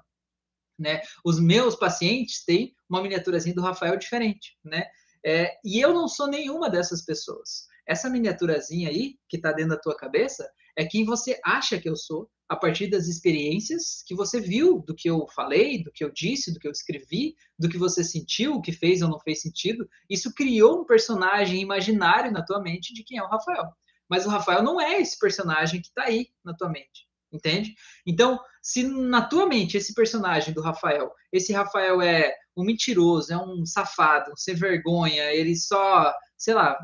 [0.79, 1.03] Né?
[1.25, 4.87] Os meus pacientes têm uma miniaturazinha do Rafael diferente, né?
[5.27, 7.67] É, e eu não sou nenhuma dessas pessoas.
[7.85, 11.97] Essa miniaturazinha aí, que está dentro da tua cabeça, é quem você acha que eu
[11.97, 16.13] sou, a partir das experiências que você viu, do que eu falei, do que eu
[16.13, 19.43] disse, do que eu escrevi, do que você sentiu, o que fez ou não fez
[19.43, 19.89] sentido.
[20.09, 23.73] Isso criou um personagem imaginário na tua mente de quem é o Rafael.
[24.09, 27.75] Mas o Rafael não é esse personagem que está aí na tua mente, entende?
[28.07, 33.37] Então, se na tua mente esse personagem do Rafael, esse Rafael é um mentiroso, é
[33.37, 36.77] um safado, um sem vergonha, ele só, sei lá,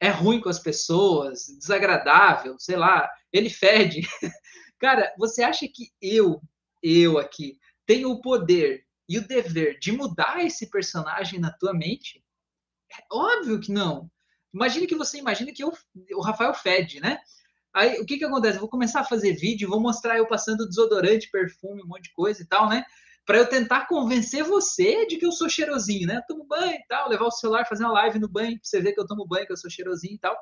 [0.00, 4.02] é ruim com as pessoas, desagradável, sei lá, ele fede.
[4.78, 6.40] Cara, você acha que eu,
[6.82, 12.22] eu aqui, tenho o poder e o dever de mudar esse personagem na tua mente?
[12.92, 14.10] É óbvio que não.
[14.52, 15.72] Imagine que você imagina que eu,
[16.14, 17.18] o Rafael fede, né?
[17.74, 18.56] Aí o que que acontece?
[18.56, 22.12] Eu vou começar a fazer vídeo, vou mostrar eu passando desodorante, perfume, um monte de
[22.14, 22.84] coisa e tal, né?
[23.26, 26.22] Para eu tentar convencer você de que eu sou cheirosinho, né?
[26.28, 28.92] Tomo banho e tal, levar o celular, fazer uma live no banho, para você ver
[28.92, 30.36] que eu tomo banho, que eu sou cheirosinho e tal.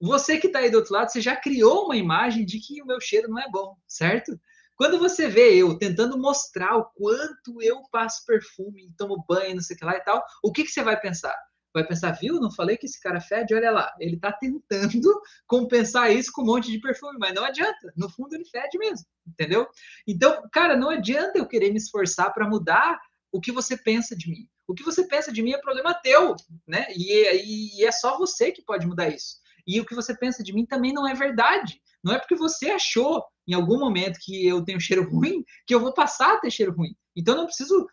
[0.00, 2.86] Você que está aí do outro lado, você já criou uma imagem de que o
[2.86, 4.32] meu cheiro não é bom, certo?
[4.76, 9.74] Quando você vê eu tentando mostrar o quanto eu passo perfume, tomo banho, não sei
[9.74, 11.34] o que lá e tal, o que, que você vai pensar?
[11.76, 12.40] Vai pensar, viu?
[12.40, 13.54] Não falei que esse cara fede?
[13.54, 17.92] Olha lá, ele tá tentando compensar isso com um monte de perfume, mas não adianta.
[17.94, 19.68] No fundo, ele fede mesmo, entendeu?
[20.08, 22.98] Então, cara, não adianta eu querer me esforçar para mudar
[23.30, 24.48] o que você pensa de mim.
[24.66, 26.34] O que você pensa de mim é problema teu,
[26.66, 26.86] né?
[26.96, 29.36] E, e, e é só você que pode mudar isso.
[29.66, 31.80] E o que você pensa de mim também não é verdade.
[32.02, 35.80] Não é porque você achou em algum momento que eu tenho cheiro ruim que eu
[35.80, 36.96] vou passar a ter cheiro ruim.
[37.16, 37.88] Então não preciso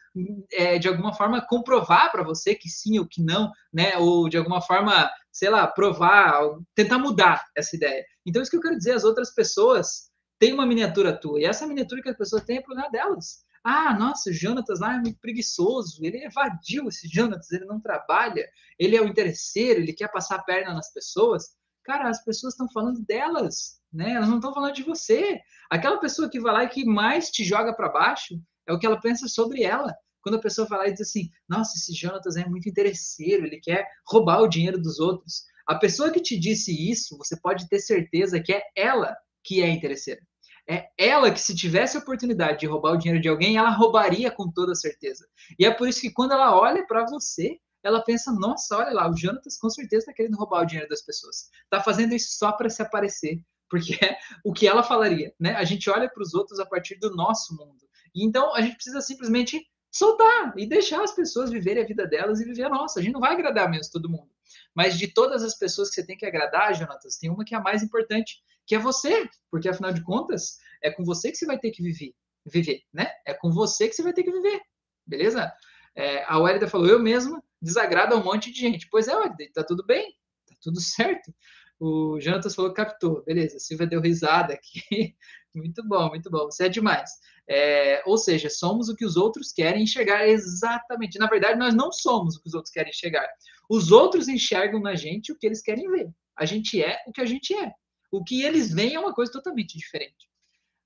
[0.52, 3.98] é, de alguma forma comprovar para você que sim ou que não, né?
[3.98, 6.42] Ou de alguma forma, sei lá, provar,
[6.76, 8.04] tentar mudar essa ideia.
[8.26, 11.66] Então isso que eu quero dizer, as outras pessoas têm uma miniatura tua e essa
[11.66, 13.46] miniatura que as pessoas têm é problema delas.
[13.64, 18.46] Ah, nossa, o Jonatas lá é muito preguiçoso, ele vadio, esse Jonatas, ele não trabalha,
[18.78, 21.56] ele é o interesseiro, ele quer passar a perna nas pessoas.
[21.86, 24.14] Cara, as pessoas estão falando delas, né?
[24.14, 25.40] Elas não estão falando de você.
[25.70, 28.36] Aquela pessoa que vai lá e que mais te joga para baixo,
[28.68, 29.94] é o que ela pensa sobre ela.
[30.22, 33.86] Quando a pessoa fala e diz assim, nossa, esse Jonatas é muito interesseiro, ele quer
[34.08, 35.44] roubar o dinheiro dos outros.
[35.68, 39.70] A pessoa que te disse isso, você pode ter certeza que é ela que é
[39.70, 40.22] interesseira.
[40.68, 44.32] É ela que, se tivesse a oportunidade de roubar o dinheiro de alguém, ela roubaria
[44.32, 45.28] com toda certeza.
[45.60, 49.10] E é por isso que quando ela olha para você, ela pensa: nossa, olha lá,
[49.10, 51.50] o Jonatas com certeza está querendo roubar o dinheiro das pessoas.
[51.66, 55.34] Está fazendo isso só para se aparecer, porque é o que ela falaria.
[55.38, 55.54] Né?
[55.56, 57.83] A gente olha para os outros a partir do nosso mundo.
[58.16, 62.46] Então, a gente precisa simplesmente soltar e deixar as pessoas viverem a vida delas e
[62.46, 63.00] viver a nossa.
[63.00, 64.30] A gente não vai agradar mesmo todo mundo.
[64.76, 67.58] Mas de todas as pessoas que você tem que agradar, Jonatas, tem uma que é
[67.58, 69.30] a mais importante, que é você.
[69.52, 72.14] Porque, afinal de contas, é com você que você vai ter que viver.
[72.46, 73.10] Viver, né?
[73.26, 74.62] É com você que você vai ter que viver.
[75.06, 75.52] Beleza?
[75.96, 78.88] É, a Wélida falou, eu mesma desagrado a um monte de gente.
[78.90, 80.12] Pois é, Wélida, tá tudo bem,
[80.48, 81.34] tá tudo certo.
[81.80, 83.24] O Jonatas falou captou.
[83.24, 85.16] Beleza, a Silvia deu risada aqui.
[85.54, 86.46] Muito bom, muito bom.
[86.46, 87.12] Você é demais.
[87.48, 91.20] É, ou seja, somos o que os outros querem enxergar exatamente.
[91.20, 93.28] Na verdade, nós não somos o que os outros querem enxergar.
[93.70, 96.10] Os outros enxergam na gente o que eles querem ver.
[96.38, 97.74] A gente é o que a gente é.
[98.12, 100.30] O que eles veem é uma coisa totalmente diferente.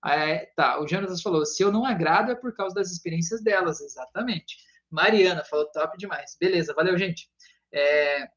[0.06, 3.82] É, tá, o Jonas falou: se eu não agrado é por causa das experiências delas,
[3.82, 4.58] exatamente.
[4.90, 6.38] Mariana falou: top demais.
[6.40, 7.30] Beleza, valeu, gente.
[7.74, 8.28] É,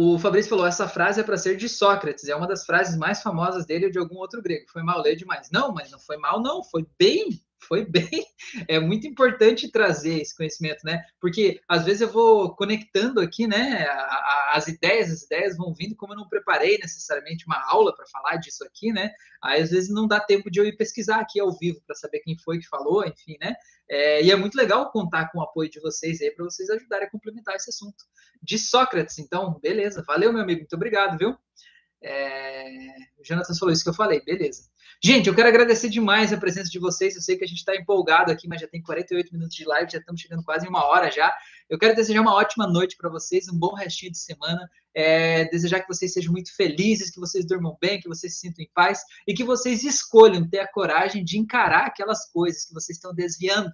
[0.00, 3.20] o Fabrício falou: essa frase é para ser de Sócrates, é uma das frases mais
[3.20, 4.70] famosas dele ou de algum outro grego.
[4.70, 5.50] Foi mal ler demais.
[5.50, 6.62] Não, mas não foi mal, não.
[6.62, 8.08] Foi bem foi bem.
[8.66, 11.04] É muito importante trazer esse conhecimento, né?
[11.20, 13.86] Porque às vezes eu vou conectando aqui, né?
[14.52, 18.36] as ideias, as ideias vão vindo, como eu não preparei necessariamente uma aula para falar
[18.36, 19.10] disso aqui, né?
[19.42, 22.20] Aí às vezes não dá tempo de eu ir pesquisar aqui ao vivo para saber
[22.20, 23.54] quem foi que falou, enfim, né?
[23.90, 27.06] É, e é muito legal contar com o apoio de vocês aí para vocês ajudarem
[27.06, 28.04] a complementar esse assunto.
[28.42, 30.02] De Sócrates, então, beleza.
[30.06, 31.36] Valeu, meu amigo, muito obrigado, viu?
[32.02, 32.68] É...
[33.18, 34.68] O Jonathan falou isso que eu falei, beleza.
[35.02, 37.14] Gente, eu quero agradecer demais a presença de vocês.
[37.14, 39.90] Eu sei que a gente está empolgado aqui, mas já tem 48 minutos de live,
[39.90, 41.32] já estamos chegando quase em uma hora já.
[41.70, 44.68] Eu quero desejar uma ótima noite para vocês, um bom restinho de semana.
[44.94, 48.64] É, desejar que vocês sejam muito felizes, que vocês durmam bem, que vocês se sintam
[48.64, 52.96] em paz e que vocês escolham ter a coragem de encarar aquelas coisas que vocês
[52.96, 53.70] estão desviando.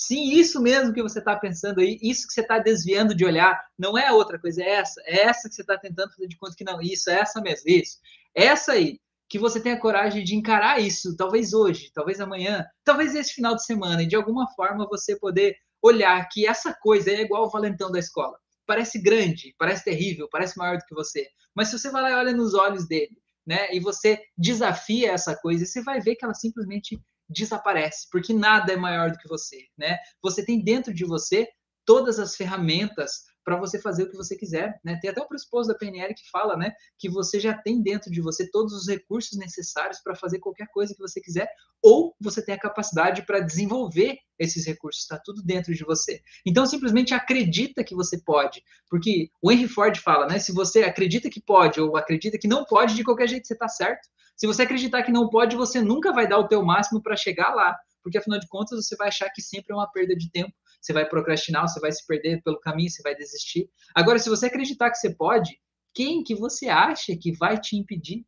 [0.00, 3.60] Sim, isso mesmo que você está pensando aí, isso que você está desviando de olhar,
[3.76, 6.54] não é outra coisa, é essa, é essa que você está tentando fazer de conta
[6.56, 7.98] que não, isso, é essa mesmo, isso.
[8.32, 13.34] Essa aí, que você tenha coragem de encarar isso, talvez hoje, talvez amanhã, talvez esse
[13.34, 17.46] final de semana, e de alguma forma você poder olhar que essa coisa é igual
[17.46, 18.38] o valentão da escola.
[18.64, 22.14] Parece grande, parece terrível, parece maior do que você, mas se você vai lá e
[22.14, 26.34] olha nos olhos dele, né, e você desafia essa coisa, você vai ver que ela
[26.34, 29.98] simplesmente desaparece, porque nada é maior do que você, né?
[30.22, 31.48] Você tem dentro de você
[31.84, 34.98] todas as ferramentas para você fazer o que você quiser, né?
[35.00, 38.20] Tem até o pressuposto da PNL que fala, né, que você já tem dentro de
[38.20, 41.50] você todos os recursos necessários para fazer qualquer coisa que você quiser,
[41.82, 46.20] ou você tem a capacidade para desenvolver esses recursos, está tudo dentro de você.
[46.44, 51.30] Então simplesmente acredita que você pode, porque o Henry Ford fala, né, se você acredita
[51.30, 54.06] que pode ou acredita que não pode, de qualquer jeito você está certo.
[54.38, 57.52] Se você acreditar que não pode, você nunca vai dar o teu máximo para chegar
[57.52, 60.52] lá, porque afinal de contas você vai achar que sempre é uma perda de tempo,
[60.80, 63.68] você vai procrastinar, você vai se perder pelo caminho, você vai desistir.
[63.92, 65.60] Agora, se você acreditar que você pode,
[65.92, 68.24] quem que você acha que vai te impedir?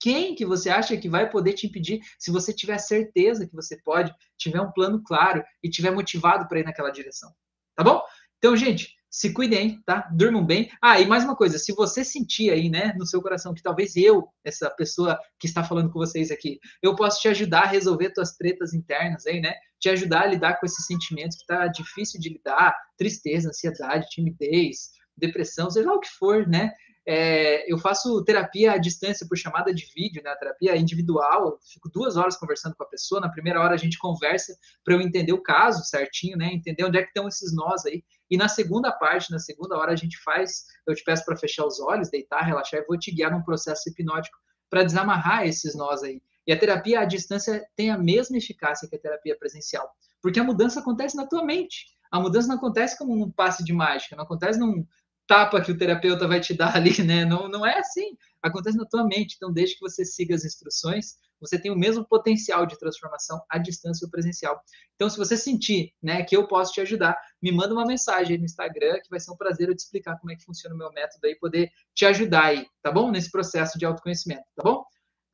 [0.00, 3.80] Quem que você acha que vai poder te impedir se você tiver certeza que você
[3.84, 7.32] pode, tiver um plano claro e tiver motivado para ir naquela direção?
[7.76, 8.02] Tá bom?
[8.38, 10.08] Então, gente, se cuidem, tá?
[10.10, 10.70] Durmam bem.
[10.80, 13.94] Ah, e mais uma coisa, se você sentir aí, né, no seu coração que talvez
[13.94, 18.14] eu, essa pessoa que está falando com vocês aqui, eu posso te ajudar a resolver
[18.14, 19.52] tuas tretas internas aí, né?
[19.78, 24.92] Te ajudar a lidar com esses sentimentos que tá difícil de lidar, tristeza, ansiedade, timidez,
[25.14, 26.72] depressão, seja lá o que for, né?
[27.04, 30.34] É, eu faço terapia à distância por chamada de vídeo, né?
[30.36, 31.58] Terapia individual.
[31.66, 33.20] Fico duas horas conversando com a pessoa.
[33.20, 36.52] Na primeira hora a gente conversa para eu entender o caso certinho, né?
[36.52, 38.04] Entender onde é que estão esses nós aí.
[38.30, 40.64] E na segunda parte, na segunda hora a gente faz.
[40.86, 42.80] Eu te peço para fechar os olhos, deitar, relaxar.
[42.80, 44.38] e vou te guiar num processo hipnótico
[44.70, 46.22] para desamarrar esses nós aí.
[46.46, 49.88] E a terapia à distância tem a mesma eficácia que a terapia presencial,
[50.20, 51.86] porque a mudança acontece na tua mente.
[52.10, 54.86] A mudança não acontece como um passe de mágica, não acontece num,
[55.32, 57.24] tapa que o terapeuta vai te dar ali, né?
[57.24, 58.18] Não, não é assim.
[58.42, 59.36] Acontece na tua mente.
[59.36, 63.56] Então, desde que você siga as instruções, você tem o mesmo potencial de transformação à
[63.56, 64.62] distância ou presencial.
[64.94, 68.44] Então, se você sentir, né, que eu posso te ajudar, me manda uma mensagem no
[68.44, 70.92] Instagram, que vai ser um prazer eu te explicar como é que funciona o meu
[70.92, 73.10] método aí, poder te ajudar aí, tá bom?
[73.10, 74.84] Nesse processo de autoconhecimento, tá bom?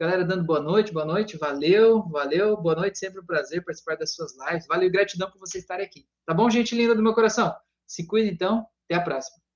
[0.00, 4.14] Galera dando boa noite, boa noite, valeu, valeu, boa noite, sempre um prazer participar das
[4.14, 4.64] suas lives.
[4.68, 6.06] Valeu, gratidão por você estar aqui.
[6.24, 7.52] Tá bom, gente linda do meu coração?
[7.84, 9.47] Se cuida então, até a próxima.